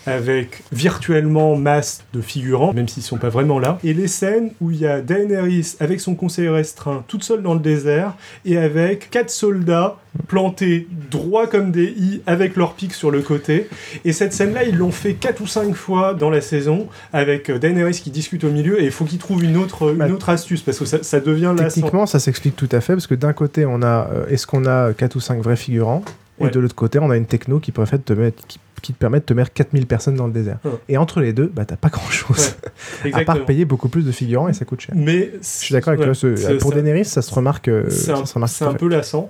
[0.08, 4.72] avec virtuellement masse de figurants, même s'ils sont pas vraiment là, et les scènes où
[4.72, 9.10] il y a Daenerys avec son conseiller restreint toute seule dans le désert, et avec
[9.10, 9.98] quatre soldats
[10.28, 13.70] plantés droit comme des i avec leurs pics sur le côté.
[14.04, 17.60] Et cette scène-là, ils l'ont fait quatre ou cinq fois dans la saison, avec euh,
[17.60, 20.30] Daenerys qui discute au milieu, et il faut qu'ils trouvent une autre, une Bah, autre
[20.30, 21.76] astuce, parce que ça, ça devient lassant.
[21.76, 24.66] Techniquement, ça s'explique tout à fait parce que d'un côté, on a euh, est-ce qu'on
[24.66, 26.04] a 4 ou 5 vrais figurants
[26.40, 26.50] Ouais.
[26.50, 28.98] et de l'autre côté, on a une techno qui, préfère te mettre, qui, qui te
[28.98, 30.58] permet de te mettre 4000 personnes dans le désert.
[30.66, 30.72] Ouais.
[30.90, 32.38] Et entre les deux, bah, t'as pas grand-chose.
[33.04, 33.26] à Exactement.
[33.38, 34.96] part payer beaucoup plus de figurants et ça coûte cher.
[34.98, 36.16] Mais Je suis d'accord avec ouais, toi.
[36.16, 37.68] ce- pour Daenerys, ça se remarque.
[37.68, 39.30] euh, C'est ça un, se remarque c'est à un peu lassant.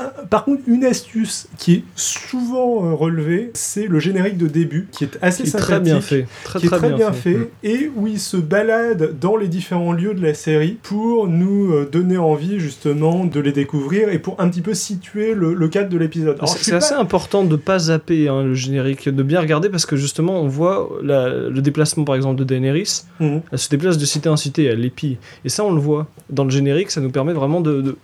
[0.00, 4.88] Euh, Par contre, une astuce qui est souvent euh, relevée, c'est le générique de début,
[4.92, 6.26] qui est assez Qui est sympathique, très bien fait.
[6.44, 7.32] Très, qui est très, très bien, fait.
[7.32, 7.46] fait, Mm.
[7.64, 12.18] et où il se balade dans les différents lieux de la série pour nous donner
[12.18, 15.96] envie justement de les découvrir et pour un petit peu situer le, le cadre de
[15.98, 16.38] l'épisode.
[16.46, 19.68] C'est suis c'est pas- assez important de pas zapper hein, le générique, de bien regarder
[19.68, 23.02] parce que justement on voit la- le déplacement par exemple de Daenerys.
[23.20, 23.42] Mhm.
[23.50, 25.18] Elle se déplace de cité en cité, elle l'épie.
[25.44, 27.80] Et ça on le voit dans le générique, ça nous permet vraiment de.
[27.82, 27.96] de-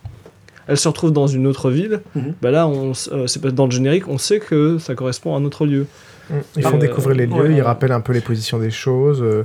[0.67, 2.01] Elle se retrouve dans une autre ville.
[2.15, 2.35] Mhm.
[2.43, 5.39] Bah là, on, euh, c'est pas dans le générique, on sait que ça correspond à
[5.39, 5.87] un autre lieu.
[6.29, 6.35] Mm.
[6.57, 9.23] Ils font Euh, découvrir les lieux, ouais, ils rappellent un peu les positions des choses.
[9.23, 9.43] euh,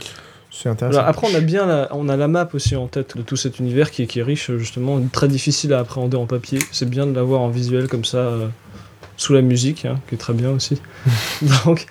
[0.52, 1.00] c'est intéressant.
[1.00, 3.58] Après, on a bien la, on a la map aussi en tête de tout cet
[3.60, 6.60] univers qui, est- qui est riche, justement, très difficile à appréhender en papier.
[6.74, 8.48] C'est bien de l'avoir en visuel comme ça, euh,
[9.18, 10.82] sous la musique, hein, qui est très bien aussi.
[11.66, 11.86] Donc,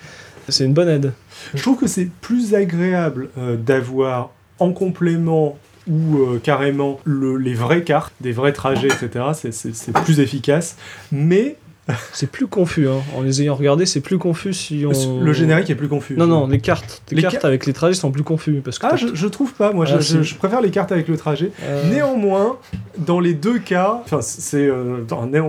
[0.49, 1.13] c'est une bonne aide.
[1.53, 5.57] Je trouve que c'est plus agréable euh, d'avoir en complément
[5.87, 9.25] ou euh, carrément le- les vraies cartes, des vrais trajets, etc.
[9.51, 10.77] C'est plus efficace.
[11.11, 11.57] Mais
[12.13, 13.01] C'est plus confus, hein.
[13.17, 15.19] en les ayant regardés, c'est plus confus si on.
[15.21, 16.15] le générique est plus confus.
[16.15, 17.01] Non, non, les cartes.
[17.11, 18.61] Les, Les cartes ca- avec les trajets sont plus confus.
[18.63, 19.73] Parce que Ah, je, je trouve pas.
[19.73, 20.13] Moi, Ah, je, si.
[20.13, 21.51] je- je préfère les cartes avec le trajet.
[21.63, 22.57] euh, Néanmoins,
[22.99, 24.99] dans les deux cas, enfin, c'est euh,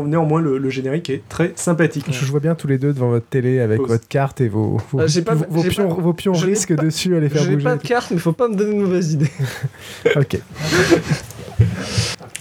[0.07, 2.07] néanmoins le, le générique est très sympathique.
[2.11, 3.89] Je je vois bien tous les deux devant votre télé avec Pause.
[3.91, 6.33] votre carte et vos, vos, Ah, j'ai pas- vos- vos j'ai pions, pas- vos pions
[6.33, 7.65] risquent pas- dessus à les faire Je n'ai bouger.
[7.65, 9.31] pas de carte, mais faut pas me donner de mauvaises idées.
[10.17, 10.41] Ok.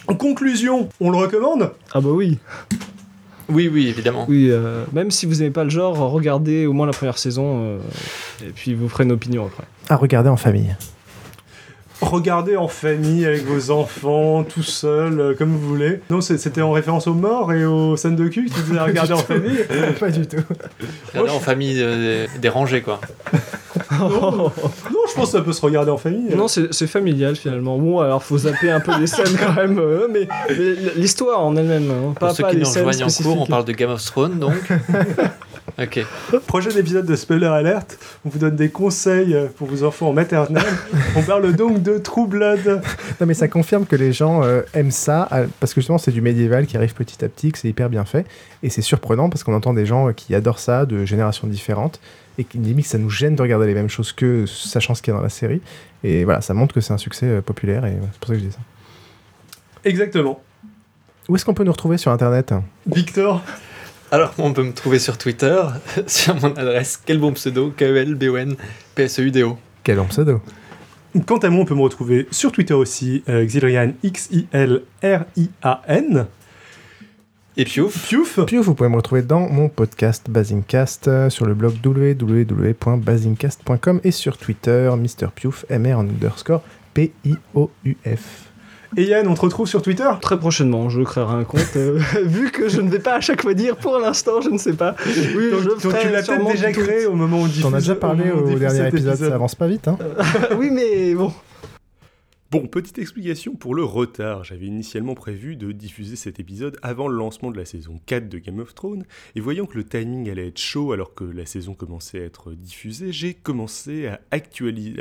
[0.08, 1.72] En conclusion, on le recommande?
[1.94, 2.40] Ah bah oui.
[3.50, 4.26] Oui, oui, évidemment.
[4.28, 7.60] Oui, euh, même si vous n'aimez pas le genre, regardez au moins la première saison,
[7.64, 7.78] euh,
[8.46, 9.64] et puis vous ferez une opinion après.
[9.90, 10.76] À regarder en famille.
[12.02, 16.02] Regardez en famille, avec vos enfants, tout seul, euh, comme vous voulez.
[16.10, 18.78] Non, c'est- c'était en référence aux morts et aux scènes de cul que tu disais
[18.78, 19.58] à regarder en famille.
[20.00, 20.38] pas du tout.
[21.14, 23.00] Regardez en famille euh, dérangée, quoi.
[24.00, 26.34] Non, non, je pense que ça peut se regarder en famille.
[26.36, 27.78] Non, c'est c'est familial finalement.
[27.78, 31.56] Bon, alors faut zapper un peu les scènes quand même, euh, mais, mais l'histoire en
[31.56, 33.50] elle-même, hein, Pour pas, ceux pas qui les nous scènes rejoignent en cours, on spécifiques.
[33.50, 34.54] parle de Game of Thrones, donc.
[35.80, 36.06] ok.
[36.48, 40.64] Prochain épisode de Spoiler Alert, on vous donne des conseils pour vos enfants en maternelle.
[41.16, 42.82] on parle donc de True Blood.
[43.20, 46.22] Non, mais ça confirme que les gens euh, aiment ça parce que justement, c'est du
[46.22, 48.26] médiéval qui arrive petit à petit, que c'est hyper bien fait.
[48.62, 52.00] Et c'est surprenant parce qu'on entend des gens euh, qui adorent ça de générations différentes
[52.38, 55.12] et qui limite ça nous gêne de regarder les mêmes choses que sachant ce qu'il
[55.12, 55.62] y a dans la série.
[56.04, 58.40] Et voilà, ça montre que c'est un succès euh, populaire et c'est pour ça que
[58.40, 58.60] je dis ça.
[59.86, 60.42] Exactement.
[61.30, 62.54] Où est-ce qu'on peut nous retrouver sur internet?
[62.86, 63.42] Victor,
[64.14, 65.60] Alors, on peut me trouver sur Twitter,
[66.06, 68.56] sur mon adresse, quel bon pseudo, E K-E-L-B-O-N,
[68.94, 69.58] P-S-E-U-D-O.
[69.84, 70.40] Quel bon pseudo
[71.26, 74.78] quant à moi, on peut me retrouver sur Twitter aussi, euh, Xilrian, X-I-L-R-I-A-N.
[77.58, 78.08] Et Piouf.
[78.08, 78.40] Piouf.
[78.46, 84.12] Puis vous pouvez me retrouver dans mon podcast Basingcast euh, sur le blog www.basingcast.com et
[84.12, 86.62] sur Twitter MrPiouf, MR underscore
[86.94, 88.53] P-I-O-U-F.
[88.96, 91.76] Et Yann, on te retrouve sur Twitter Très prochainement, je créerai un compte.
[91.76, 94.58] euh, vu que je ne vais pas à chaque fois dire, pour l'instant, je ne
[94.58, 94.96] sais pas.
[95.36, 97.64] Oui, Donc, je donc ferai tu l'as peut-être déjà créé au moment où on diffuse.
[97.64, 99.98] T'en as déjà parlé au dernier épisode, ça avance pas vite, hein
[100.58, 101.32] oui, mais bon.
[102.52, 104.44] Bon, petite explication pour le retard.
[104.44, 108.38] J'avais initialement prévu de diffuser cet épisode avant le lancement de la saison 4 de
[108.38, 111.74] Game of Thrones, et voyant que le timing allait être chaud alors que la saison
[111.74, 114.20] commençait à être diffusée, j'ai commencé à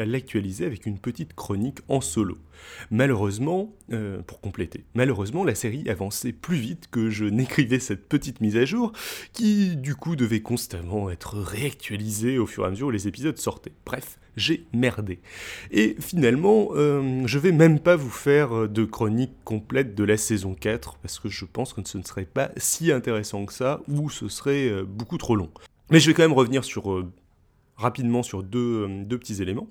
[0.06, 2.38] l'actualiser avec une petite chronique en solo.
[2.90, 8.40] Malheureusement, euh, pour compléter, malheureusement la série avançait plus vite que je n'écrivais cette petite
[8.40, 8.92] mise à jour,
[9.32, 13.38] qui du coup devait constamment être réactualisée au fur et à mesure où les épisodes
[13.38, 13.72] sortaient.
[13.84, 15.20] Bref, j'ai merdé.
[15.70, 20.54] Et finalement, euh, je vais même pas vous faire de chronique complète de la saison
[20.54, 24.10] 4, parce que je pense que ce ne serait pas si intéressant que ça, ou
[24.10, 25.50] ce serait euh, beaucoup trop long.
[25.90, 27.04] Mais je vais quand même revenir sur
[27.82, 29.68] rapidement sur deux, deux petits éléments.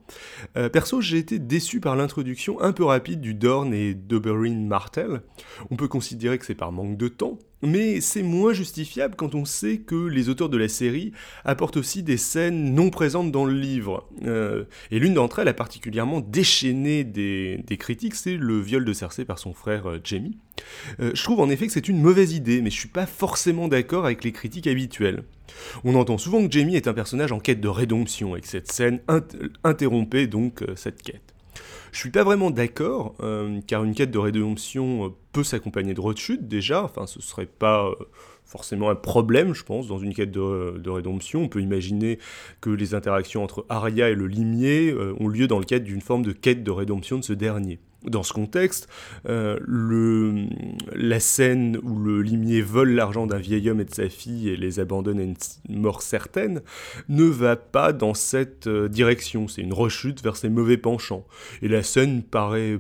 [0.72, 5.22] perso, j'ai été déçu par l'introduction un peu rapide du Dorn et d'Oberyn Martel.
[5.70, 9.45] On peut considérer que c'est par manque de temps, mais c'est moins justifiable quand on
[9.45, 11.12] sait que les auteurs de la série
[11.45, 14.07] apportent aussi des scènes non présentes dans le livre.
[14.26, 19.26] Euh, et l'une d'entre elles a particulièrement déchaîné des, critiques, c'est le viol de Cersei
[19.26, 20.38] par son frère euh, Jamie.
[20.99, 23.68] Euh, je trouve en effet que c'est une mauvaise idée, mais je suis pas forcément
[23.68, 25.24] d'accord avec les critiques habituelles.
[25.84, 28.72] On entend souvent que Jamie est un personnage en quête de rédemption, et que cette
[28.72, 29.01] scène
[29.64, 31.30] interrompait donc cette quête.
[31.91, 35.99] Je suis pas vraiment d'accord, euh, car une quête de rédemption euh, peut s'accompagner de
[35.99, 37.95] rechute déjà, enfin ce serait pas euh,
[38.45, 41.43] forcément un problème, je pense, dans une quête de, rédemption.
[41.43, 42.17] On peut imaginer
[42.61, 46.23] que les interactions entre Arya et le limier ont lieu dans le cadre d'une forme
[46.23, 47.79] de quête de rédemption de ce dernier.
[48.03, 48.87] Dans ce contexte,
[49.29, 49.59] euh,
[50.95, 54.57] la scène où le limier vole l'argent d'un vieil homme et de sa fille et
[54.57, 55.35] les abandonne à une
[55.69, 56.61] mort certaine
[57.09, 59.47] ne va pas dans cette euh, direction.
[59.47, 61.27] C'est une rechute vers ses mauvais penchants.
[61.61, 62.79] Et la scène paraît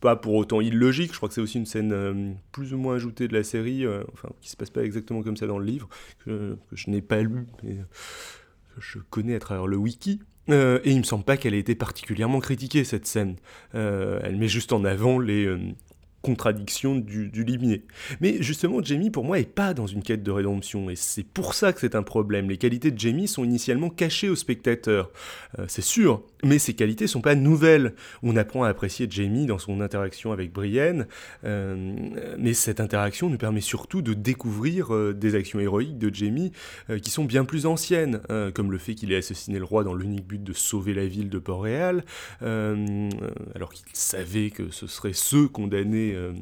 [0.00, 1.12] pas pour autant illogique.
[1.12, 3.86] Je crois que c'est aussi une scène euh, plus ou moins ajoutée de la série,
[4.12, 5.88] enfin qui se passe pas exactement comme ça dans le livre,
[6.22, 7.76] que, que je n'ai pas lu, mais
[8.74, 10.20] que je connais à travers le wiki.
[10.50, 13.36] Euh, et il me semble pas qu'elle ait été particulièrement critiquée cette scène.
[13.74, 15.58] Euh, elle met juste en avant les, euh,
[16.24, 17.84] contradiction du, du limier.
[18.20, 21.54] Mais justement, Jamie, pour moi, est pas dans une quête de rédemption, et c'est pour
[21.54, 22.48] ça que c'est un problème.
[22.48, 25.10] Les qualités de Jamie sont initialement cachées au spectateur,
[25.58, 27.94] euh, c'est sûr, mais ces qualités sont pas nouvelles.
[28.22, 31.06] On apprend à apprécier Jamie dans son interaction avec Brienne,
[31.44, 31.94] euh,
[32.38, 36.52] mais cette interaction nous permet surtout de découvrir euh, des actions héroïques de Jamie
[37.02, 38.20] qui sont bien plus anciennes,
[38.54, 41.28] comme le fait qu'il ait assassiné le roi dans l'unique but de sauver la ville
[41.28, 42.04] de Port-Réal,
[42.40, 46.32] alors qu'il savait que ce serait ceux condamnés euh,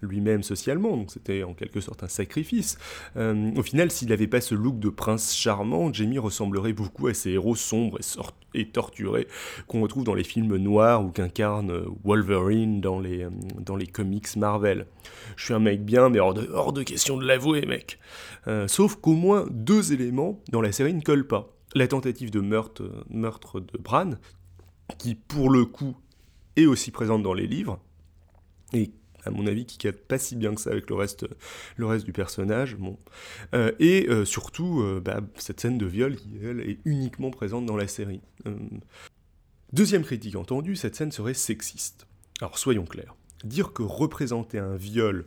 [0.00, 2.78] lui-même socialement, donc c'était en quelque sorte un sacrifice.
[3.16, 7.14] Euh, au final, s'il n'avait pas ce look de prince charmant, Jamie ressemblerait beaucoup à
[7.14, 7.98] ces héros sombres
[8.54, 9.28] et, torturés
[9.66, 14.36] qu'on retrouve dans les films noirs ou qu'incarne Wolverine dans les, euh, dans les comics
[14.36, 14.86] Marvel.
[15.36, 17.98] Je suis un mec bien, mais hors de, hors de question de l'avouer, mec.
[18.66, 21.56] sauf qu'au moins deux éléments dans la série ne collent pas.
[21.74, 24.10] La tentative de meurtre, meurtre de Bran,
[24.98, 25.96] qui pour le coup
[26.56, 27.80] est aussi présente dans les livres,
[28.72, 28.90] et
[29.24, 31.26] à mon avis, qui capte pas si bien que ça avec le reste,
[31.76, 32.76] le reste du personnage.
[32.76, 32.98] Bon.
[33.54, 37.66] Euh, et euh, surtout, euh, bah, cette scène de viol qui, elle, est uniquement présente
[37.66, 38.20] dans la série.
[39.72, 42.06] Deuxième critique entendue, cette scène serait sexiste.
[42.40, 43.14] Alors soyons clairs.
[43.44, 45.26] Dire que représenter un viol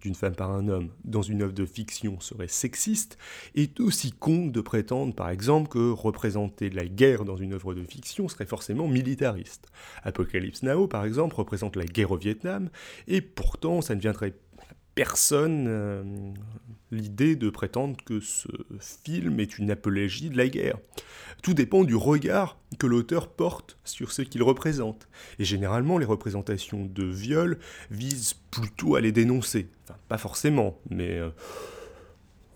[0.00, 3.18] d'une femme par un homme dans une œuvre de fiction serait sexiste,
[3.54, 7.84] est aussi con de prétendre par exemple que représenter la guerre dans une œuvre de
[7.84, 9.66] fiction serait forcément militariste.
[10.02, 12.70] Apocalypse Now par exemple représente la guerre au Vietnam,
[13.08, 14.34] et pourtant ça ne viendrait
[14.94, 16.02] personne euh,
[16.90, 20.78] l'idée de prétendre que ce film est une apologie de la guerre.
[21.42, 25.08] Tout dépend du regard que l'auteur porte sur ce qu'il représente.
[25.38, 27.58] Et généralement, les représentations de viol
[27.90, 29.68] visent plutôt à les dénoncer.
[29.84, 31.18] Enfin, pas forcément, mais...
[31.18, 31.30] Euh,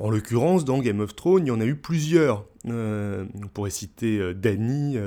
[0.01, 2.45] en l'occurrence, dans Game of Thrones, il y en a eu plusieurs.
[2.67, 4.99] Euh, on pourrait citer Dany,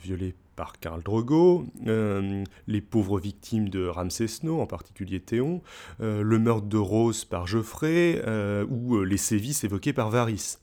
[0.00, 5.62] violée par Karl Drogo, euh, les pauvres victimes de Ramsay Snow, en particulier Théon,
[6.00, 10.56] euh, le meurtre de Rose par Geoffrey, euh, ou les sévices évoqués par Varys.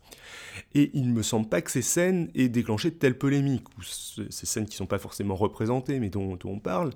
[0.73, 3.83] Et il ne me semble pas que ces scènes aient déclenché de telles polémiques, ou
[3.83, 6.91] ces scènes qui ne sont pas forcément représentées, mais dont, dont on parle.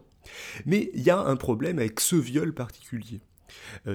[0.66, 3.22] Mais il y a un problème avec ce viol particulier.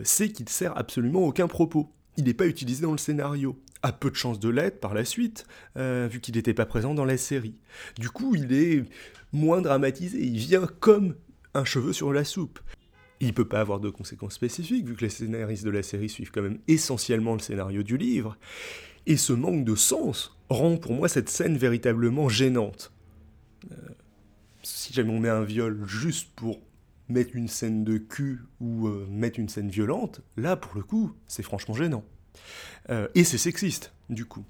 [0.02, 1.92] c'est qu'il sert absolument aucun propos.
[2.16, 5.04] Il n'est pas utilisé dans le scénario a peu de chances de l'être par la
[5.04, 7.56] suite, euh, vu qu'il n'était pas présent dans la série.
[7.98, 8.84] Du coup, il est
[9.32, 11.14] moins dramatisé, il vient comme
[11.54, 12.60] un cheveu sur la soupe.
[13.20, 16.30] Il peut pas avoir de conséquences spécifiques, vu que les scénaristes de la série suivent
[16.30, 18.36] quand même essentiellement le scénario du livre.
[19.06, 22.92] Et ce manque de sens rend pour moi cette scène véritablement gênante.
[23.70, 23.76] Euh,
[24.62, 26.60] si jamais on met un viol juste pour
[27.08, 31.12] mettre une scène de cul ou euh, mettre une scène violente, là pour le coup,
[31.26, 32.04] c'est franchement gênant.
[32.90, 34.44] Euh, et c'est sexiste, du coup.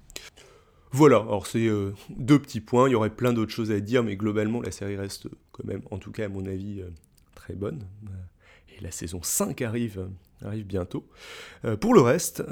[0.91, 4.03] Voilà, alors c'est euh, deux petits points, il y aurait plein d'autres choses à dire,
[4.03, 6.89] mais globalement la série reste quand même, en tout cas à mon avis, euh,
[7.35, 7.83] très bonne.
[8.69, 10.07] Et la saison 5 arrive,
[10.43, 11.07] arrive bientôt.
[11.79, 12.43] pour le reste,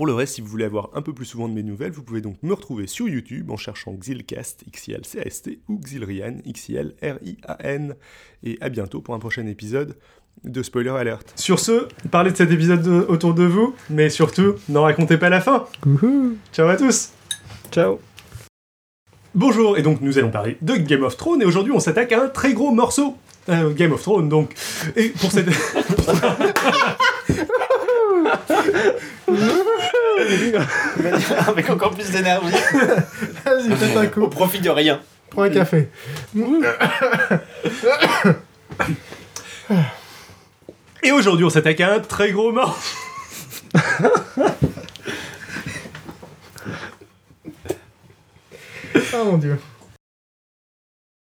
[0.00, 2.02] pour le reste, si vous voulez avoir un peu plus souvent de mes nouvelles, vous
[2.02, 7.96] pouvez donc me retrouver sur YouTube en cherchant Xilcast, X-I-L-C-A-S-T, ou Xilrian, X-I-L-R-I-A-N.
[8.42, 9.98] Et à bientôt pour un prochain épisode
[10.44, 11.32] de Spoiler Alert.
[11.36, 15.40] Sur ce, parlez de cet épisode autour de vous, mais surtout, n'en racontez pas la
[15.40, 15.66] fin.
[16.52, 17.10] Ciao à tous.
[17.70, 18.00] Ciao.
[19.34, 22.24] Bonjour, et donc nous allons parler de Game of Thrones, et aujourd'hui on s'attaque à
[22.24, 23.16] un très gros morceau.
[23.48, 24.54] Euh, Game of Thrones, donc.
[24.96, 25.48] Et pour cette.
[31.46, 32.54] Avec encore plus d'énergie.
[33.44, 34.22] Vas-y, faites un coup.
[34.22, 35.00] Au profit de rien.
[35.30, 35.88] Prends un café.
[41.02, 42.74] Et aujourd'hui on s'attaque à un très gros morceau.
[49.12, 49.58] Ah mon dieu.